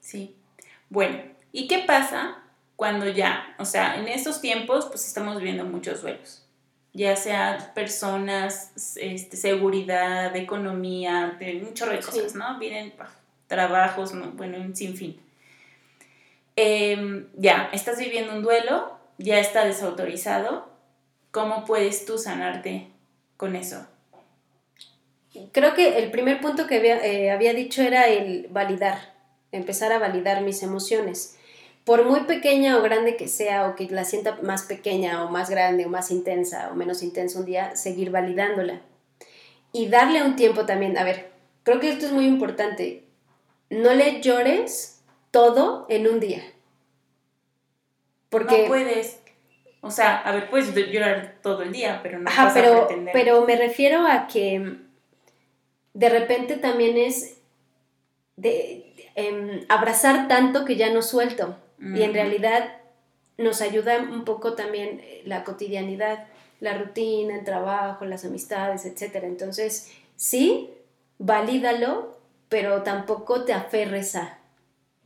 [0.00, 0.36] Sí.
[0.88, 1.18] Bueno,
[1.52, 2.38] ¿y qué pasa
[2.76, 6.46] cuando ya, o sea, en estos tiempos pues estamos viendo muchos duelos?
[6.96, 12.58] ya sea personas, este, seguridad, economía, de muchas de cosas, ¿no?
[12.58, 12.94] Vienen
[13.46, 15.20] trabajos, bueno, un sinfín.
[16.56, 20.68] Em, ya, estás viviendo un duelo, ya está desautorizado.
[21.30, 22.88] ¿Cómo puedes tú sanarte
[23.36, 23.86] con eso?
[25.52, 29.14] Creo que el primer punto que había, eh, había dicho era el validar,
[29.52, 31.36] empezar a validar mis emociones
[31.86, 35.48] por muy pequeña o grande que sea, o que la sienta más pequeña o más
[35.48, 38.80] grande o más intensa o menos intensa un día, seguir validándola.
[39.72, 40.98] Y darle un tiempo también.
[40.98, 41.30] A ver,
[41.62, 43.04] creo que esto es muy importante.
[43.70, 45.00] No le llores
[45.30, 46.42] todo en un día.
[48.30, 48.62] Porque...
[48.62, 49.20] No puedes.
[49.80, 53.56] O sea, a ver, puedes llorar todo el día, pero no Ajá, pero, Pero me
[53.56, 54.78] refiero a que
[55.94, 57.38] de repente también es
[58.36, 61.56] de, em, abrazar tanto que ya no suelto.
[61.78, 62.78] Y en realidad
[63.38, 66.26] nos ayuda un poco también eh, la cotidianidad,
[66.60, 69.24] la rutina, el trabajo, las amistades, etc.
[69.24, 70.70] Entonces, sí,
[71.18, 72.18] valídalo,
[72.48, 74.38] pero tampoco te aferres a.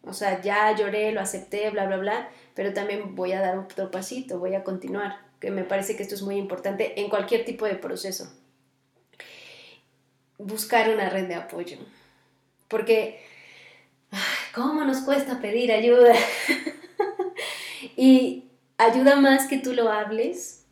[0.02, 3.90] O sea, ya lloré, lo acepté, bla, bla, bla, pero también voy a dar otro
[3.90, 7.64] pasito, voy a continuar, que me parece que esto es muy importante en cualquier tipo
[7.66, 8.32] de proceso.
[10.38, 11.78] Buscar una red de apoyo.
[12.68, 13.20] Porque
[14.54, 16.14] ¿cómo nos cuesta pedir ayuda?
[17.96, 18.44] y
[18.78, 20.64] ayuda más que tú lo hables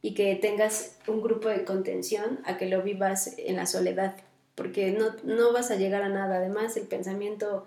[0.00, 4.16] y que tengas un grupo de contención a que lo vivas en la soledad,
[4.54, 6.36] porque no, no vas a llegar a nada.
[6.36, 7.66] Además, el pensamiento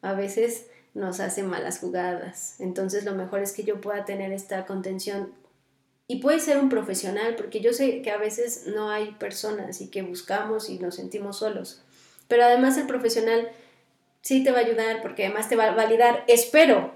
[0.00, 2.56] a veces nos hace malas jugadas.
[2.58, 5.32] Entonces, lo mejor es que yo pueda tener esta contención.
[6.08, 9.88] Y puede ser un profesional, porque yo sé que a veces no hay personas y
[9.90, 11.82] que buscamos y nos sentimos solos.
[12.28, 13.50] Pero además el profesional
[14.22, 16.24] sí te va a ayudar porque además te va a validar.
[16.28, 16.94] Espero,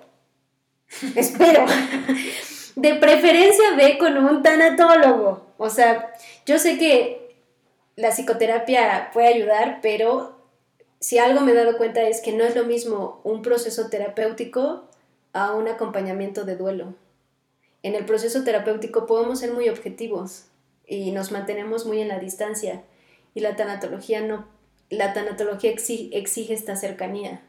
[1.15, 1.67] espero.
[2.77, 5.47] De preferencia ve con un tanatólogo.
[5.59, 6.15] O sea,
[6.47, 7.37] yo sé que
[7.97, 10.40] la psicoterapia puede ayudar, pero
[11.01, 14.89] si algo me he dado cuenta es que no es lo mismo un proceso terapéutico
[15.33, 16.95] a un acompañamiento de duelo.
[17.83, 20.45] En el proceso terapéutico podemos ser muy objetivos
[20.87, 22.83] y nos mantenemos muy en la distancia
[23.35, 27.41] y la tanatología no la tanatología exige, esta cercanía,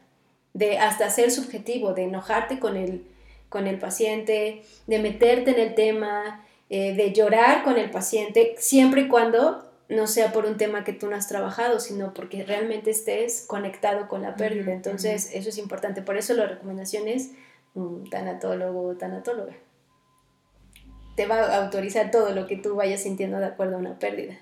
[0.54, 3.04] de hasta ser subjetivo, de enojarte con el,
[3.48, 9.02] con el paciente, de meterte en el tema, eh, de llorar con el paciente, siempre
[9.02, 12.90] y cuando no sea por un tema que tú no has trabajado, sino porque realmente
[12.90, 14.72] estés conectado con la pérdida.
[14.72, 16.02] Entonces, eso es importante.
[16.02, 17.30] Por eso la recomendación es
[17.74, 19.54] un tanatólogo o tanatóloga.
[21.16, 24.38] Te va a autorizar todo lo que tú vayas sintiendo de acuerdo a una pérdida.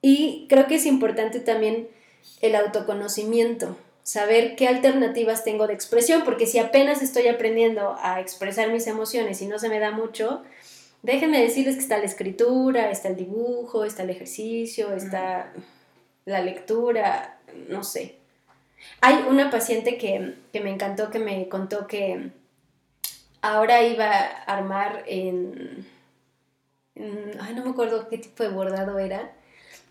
[0.00, 1.88] Y creo que es importante también
[2.40, 8.70] el autoconocimiento, saber qué alternativas tengo de expresión, porque si apenas estoy aprendiendo a expresar
[8.70, 10.44] mis emociones y no se me da mucho,
[11.02, 15.52] déjenme decirles que está la escritura, está el dibujo, está el ejercicio, está
[16.24, 18.16] la lectura, no sé.
[19.00, 22.30] Hay una paciente que, me encantó, que me contó que
[23.42, 25.86] ahora iba a armar en,
[26.94, 29.32] en, Ay, no me acuerdo qué tipo de bordado era,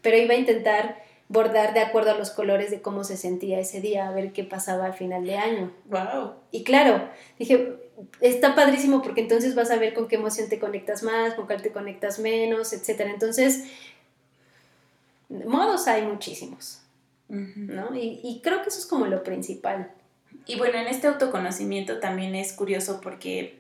[0.02, 3.82] pero iba a intentar bordar de acuerdo a los colores de cómo se sentía ese
[3.82, 5.72] día, a ver qué pasaba al final de año.
[5.86, 6.36] Wow.
[6.52, 7.76] Y claro, dije,
[8.22, 11.62] está padrísimo porque entonces vas a ver con qué emoción te conectas más, con cuál
[11.62, 13.02] te conectas menos, etc.
[13.02, 13.66] Entonces,
[15.30, 16.82] modos hay muchísimos,
[17.30, 17.96] ¿no?
[17.96, 19.92] Y, creo que eso es como lo principal.
[20.46, 23.60] Y bueno, en este autoconocimiento también es curioso porque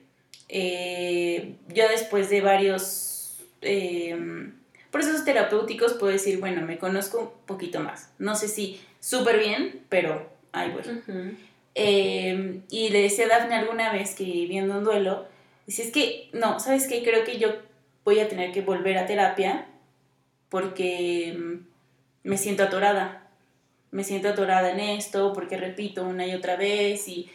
[0.49, 3.37] eh, yo después de varios...
[3.61, 4.53] Eh,
[4.91, 8.09] procesos terapéuticos puedo decir, bueno, me conozco un poquito más.
[8.17, 11.37] No sé si súper bien, pero ahí voy.
[11.79, 15.27] Em, y le decía a Dafne alguna vez que viendo un duelo,
[15.67, 17.03] dice, es que, no, ¿sabes qué?
[17.03, 17.49] Creo que yo
[18.03, 19.67] voy a tener que volver a terapia
[20.49, 21.67] porque em,
[22.23, 23.29] me siento atorada.
[23.91, 27.29] Me siento atorada en esto porque repito una y otra vez y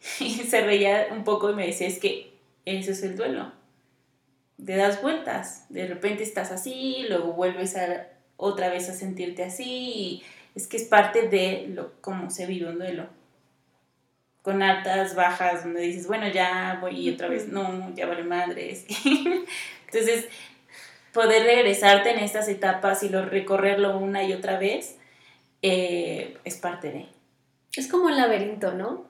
[0.48, 2.32] se reía un poco y me decía, es que
[2.64, 3.50] ese es el duelo.
[4.64, 8.06] Te das vueltas, de repente estás así, luego vuelves a,
[8.36, 10.22] otra vez a sentirte así, y
[10.54, 13.15] es que es parte de lo, cómo se vive un duelo.
[14.46, 18.86] Con altas, bajas, donde dices, bueno, ya voy y otra vez, no, ya vale madres.
[19.86, 20.28] Entonces,
[21.12, 24.98] poder regresarte en estas etapas y lo, recorrerlo una y otra vez
[25.62, 27.06] eh, es parte de.
[27.74, 29.08] Es como un laberinto, ¿no?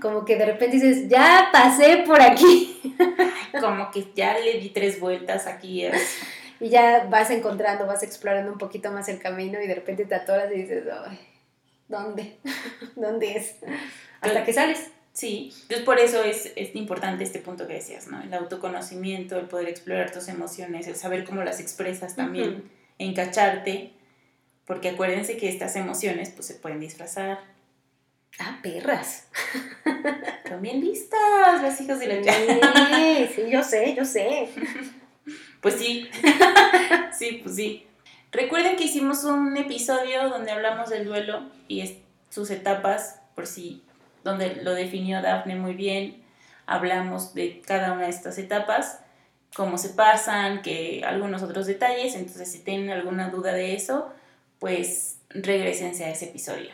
[0.00, 2.80] Como que de repente dices, ya pasé por aquí.
[3.60, 5.84] como que ya le di tres vueltas aquí.
[6.60, 10.14] y ya vas encontrando, vas explorando un poquito más el camino y de repente te
[10.14, 10.84] atoras y dices,
[11.88, 12.38] ¿dónde?
[12.94, 13.56] ¿Dónde es?
[14.20, 14.90] Hasta que sales.
[15.12, 18.22] Sí, entonces por eso es, es, importante este punto que decías, ¿no?
[18.22, 23.92] El autoconocimiento, el poder explorar tus emociones, el saber cómo las expresas también, encacharte,
[24.66, 27.40] porque acuérdense que estas emociones pues se pueden disfrazar.
[28.38, 29.26] Ah, perras.
[30.60, 34.48] Bien listas las hijas de la Sí, sí, yo sé, yo sé.
[35.60, 36.08] Pues sí,
[37.18, 37.86] sí, pues sí.
[38.32, 41.98] Recuerden que hicimos un episodio donde hablamos del duelo y
[42.30, 43.82] sus etapas, por si
[44.24, 46.22] donde lo definió Daphne muy bien.
[46.66, 49.00] Hablamos de cada una de estas etapas,
[49.54, 52.14] cómo se pasan, que algunos otros detalles.
[52.14, 54.12] Entonces, si tienen alguna duda de eso,
[54.58, 56.70] pues regresense a ese episodio.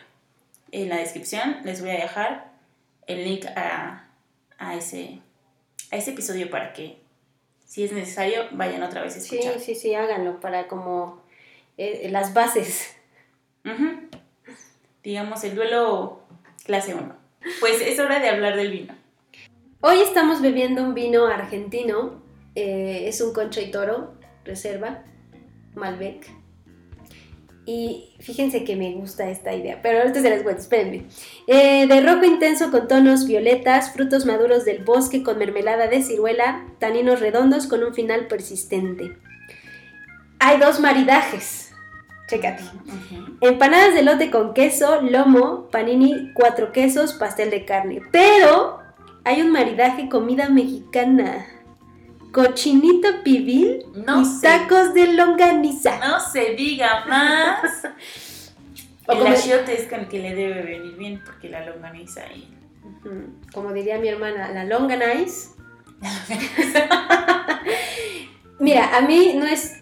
[0.71, 2.51] En la descripción les voy a dejar
[3.07, 4.03] el link a,
[4.75, 5.21] ese,
[5.91, 6.97] a ese episodio para que,
[7.65, 9.53] si es necesario, vayan otra vez a escuchar.
[9.53, 11.23] Sí, sí, sí, háganlo para como
[11.77, 12.95] eh, las bases.
[15.03, 16.21] Digamos, el duelo
[16.65, 17.16] clase 1.
[17.59, 18.93] Pues es hora de hablar del vino.
[19.81, 22.21] Hoy estamos bebiendo un vino argentino.
[22.55, 25.03] Eh, es un concho y toro, reserva,
[25.75, 26.27] Malbec.
[27.65, 31.05] Y fíjense que me gusta esta idea, pero ahorita se les cuento, espérenme.
[31.47, 36.65] Eh, de rojo intenso con tonos violetas, frutos maduros del bosque con mermelada de ciruela,
[36.79, 39.17] taninos redondos con un final persistente.
[40.39, 41.66] Hay dos maridajes
[42.27, 42.63] Chécate.
[43.39, 48.01] Empanadas de lote con queso, lomo, panini, cuatro quesos, pastel de carne.
[48.11, 48.79] Pero
[49.23, 51.45] hay un maridaje comida mexicana.
[52.33, 55.99] Cochinito pibil y tacos de longaniza.
[55.99, 57.87] No se diga más.
[59.07, 62.53] el achiote es con el que le debe venir bien porque la longaniza ahí.
[63.53, 65.51] Como diría mi hermana, la longaniza.
[68.59, 69.81] Mira, a mí no es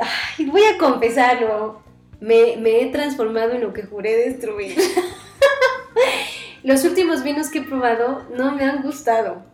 [0.00, 1.82] Ay, voy a confesarlo.
[2.20, 4.76] Me, he transformado en lo que juré destruir.
[6.62, 9.44] Los últimos vinos que he probado no me han gustado.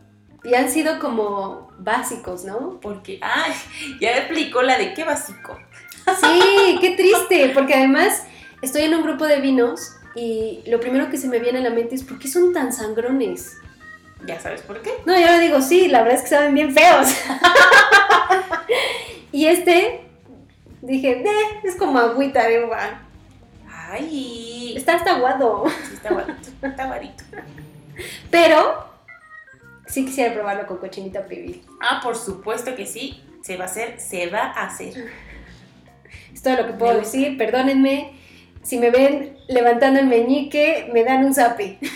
[0.45, 2.79] Y han sido como básicos, ¿no?
[2.81, 3.53] Porque, ay,
[4.01, 5.59] ya explicó la de qué básico.
[6.21, 8.25] Sí, qué triste, porque además
[8.63, 11.71] estoy en un grupo de vinos y lo primero que se me viene a la
[11.71, 13.57] mente es ¿por qué son tan sangrones?
[14.27, 14.91] ¿Ya sabes por qué?
[15.07, 17.09] No, yo le digo, sí, la verdad es que saben bien feos.
[19.33, 20.10] y este
[20.83, 23.03] dije, eh, es como agüita de uva.
[23.69, 24.75] Ay.
[24.77, 25.65] Está hasta aguado.
[25.69, 26.49] Sí, está aguadito.
[26.63, 27.25] Está aguadito.
[28.31, 28.89] Pero
[29.87, 31.65] sí quisiera probarlo con cochinita pibil.
[31.81, 33.23] Ah, por supuesto que sí.
[33.43, 35.11] Se va a hacer, se va a hacer.
[36.33, 37.37] Es todo lo que puedo decir.
[37.37, 38.13] Perdónenme.
[38.63, 41.79] Si me ven levantando el meñique, me dan un zape.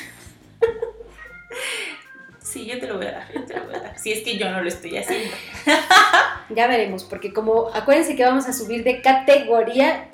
[2.55, 3.99] Sí, yo te lo voy a dar, yo te lo voy a dar.
[3.99, 5.35] Si es que yo no lo estoy haciendo.
[6.51, 10.07] ya veremos, porque como acuérdense que vamos a subir de categoría.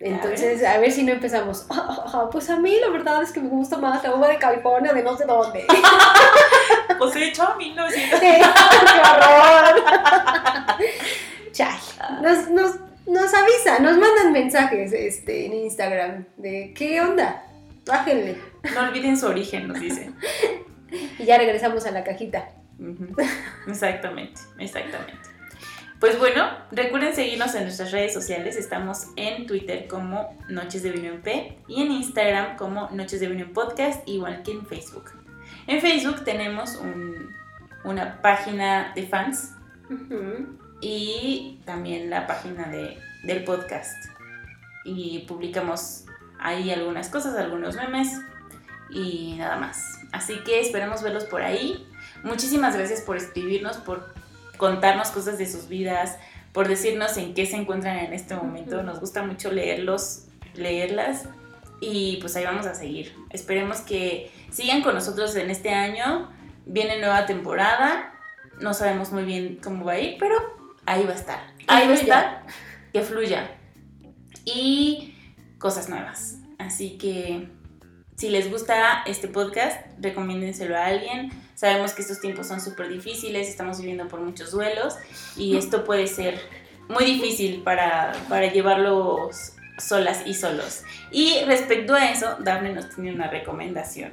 [0.00, 1.66] Entonces, a ver si no empezamos.
[2.32, 5.02] pues a mí la verdad es que me gusta más la uva de California de
[5.02, 5.66] no sé dónde.
[6.98, 8.40] pues he hecho a mí no ¡Qué
[9.12, 9.84] horror!
[11.52, 11.80] Chay.
[12.22, 17.44] Nos, nos, nos avisa, nos mandan mensajes este, en Instagram de ¿qué onda?
[17.84, 18.38] Bájenle.
[18.74, 20.16] No olviden su origen, nos dicen
[21.18, 22.50] y ya regresamos a la cajita.
[23.66, 25.30] Exactamente, exactamente.
[26.00, 28.56] Pues bueno, recuerden seguirnos en nuestras redes sociales.
[28.56, 33.28] Estamos en Twitter como Noches de Vino en P y en Instagram como Noches de
[33.28, 35.10] Vino en Podcast, igual que en Facebook.
[35.66, 36.80] En Facebook tenemos
[37.84, 39.52] una página de fans
[40.80, 43.94] y también la página de, del podcast.
[44.86, 46.06] Y publicamos
[46.38, 48.18] ahí algunas cosas, algunos memes
[48.90, 49.98] y nada más.
[50.12, 51.86] Así que esperamos verlos por ahí.
[52.22, 54.14] Muchísimas gracias por escribirnos, por
[54.56, 56.18] contarnos cosas de sus vidas,
[56.52, 58.82] por decirnos en qué se encuentran en este momento.
[58.82, 60.24] Nos gusta mucho leerlos,
[60.54, 61.28] leerlas
[61.80, 63.14] y pues ahí vamos a seguir.
[63.30, 66.30] Esperemos que sigan con nosotros en este año.
[66.66, 68.12] Viene nueva temporada.
[68.60, 70.36] No sabemos muy bien cómo va a ir, pero
[70.84, 71.40] ahí va a estar.
[71.66, 72.46] Ahí va a estar.
[72.92, 73.56] Que fluya.
[74.44, 75.14] Y
[75.58, 76.36] cosas nuevas.
[76.58, 77.48] Así que
[78.20, 81.30] si les gusta este podcast, recomiéndenselo a alguien.
[81.54, 84.96] Sabemos que estos tiempos son súper difíciles, estamos viviendo por muchos duelos
[85.38, 86.38] y esto puede ser
[86.90, 90.82] muy difícil para, para llevarlos solas y solos.
[91.10, 94.12] Y respecto a eso, Daphne nos tiene una recomendación.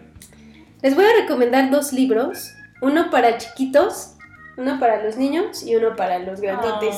[0.82, 4.14] Les voy a recomendar dos libros, uno para chiquitos,
[4.56, 6.96] uno para los niños y uno para los grandotes.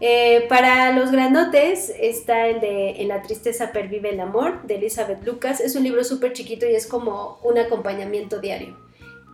[0.00, 5.24] Eh, para los grandotes está el de En la tristeza pervive el amor de Elizabeth
[5.24, 5.60] Lucas.
[5.60, 8.76] Es un libro súper chiquito y es como un acompañamiento diario.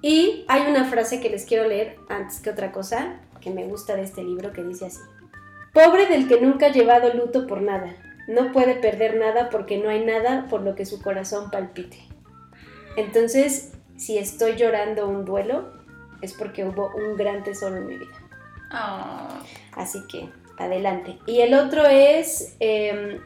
[0.02, 3.96] Y hay una frase que les quiero leer antes que otra cosa que me gusta
[3.96, 5.00] de este libro que dice así.
[5.72, 7.96] Pobre del que nunca ha llevado luto por nada.
[8.28, 11.98] No puede perder nada porque no hay nada por lo que su corazón palpite.
[12.96, 15.72] Entonces, si estoy llorando un duelo,
[16.20, 18.14] es porque hubo un gran tesoro en mi vida.
[18.70, 19.42] Ah.
[19.72, 21.18] Así que adelante.
[21.26, 23.20] Y el otro es em,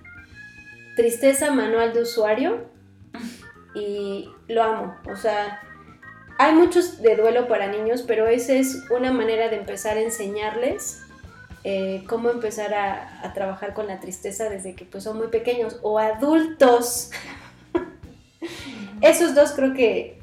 [0.96, 2.66] Tristeza Manual de Usuario.
[3.74, 4.96] Y lo amo.
[5.10, 5.60] O sea,
[6.38, 11.02] hay muchos de duelo para niños, pero esa es una manera de empezar a enseñarles
[11.68, 15.80] eh, cómo empezar a, a, trabajar con la tristeza desde que pues, son muy pequeños
[15.82, 17.10] o adultos.
[19.00, 20.20] Esos dos creo que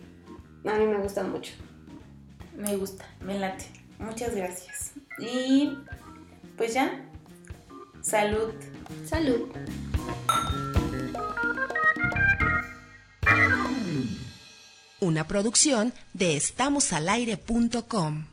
[0.66, 1.52] a mí me gustan mucho.
[2.56, 3.66] Me gusta, me late.
[4.00, 4.94] Muchas gracias.
[5.20, 5.78] Y
[6.64, 6.98] pues ya,
[8.02, 8.54] salud.
[9.06, 9.50] Salud.
[15.02, 18.33] Una producción de estamosalaire.com.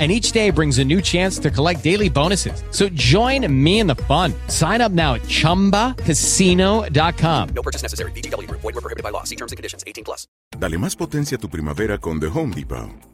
[0.00, 2.64] And each day brings a new chance to collect daily bonuses.
[2.72, 4.34] So join me in the fun.
[4.48, 7.48] Sign up now at chumbacasino.com.
[7.54, 8.10] No purchase necessary.
[8.16, 8.50] BGW.
[8.50, 9.22] Void were prohibited by law.
[9.22, 10.26] See terms and conditions 18 plus.
[10.58, 13.13] Dale más potencia a tu primavera con The Home Depot.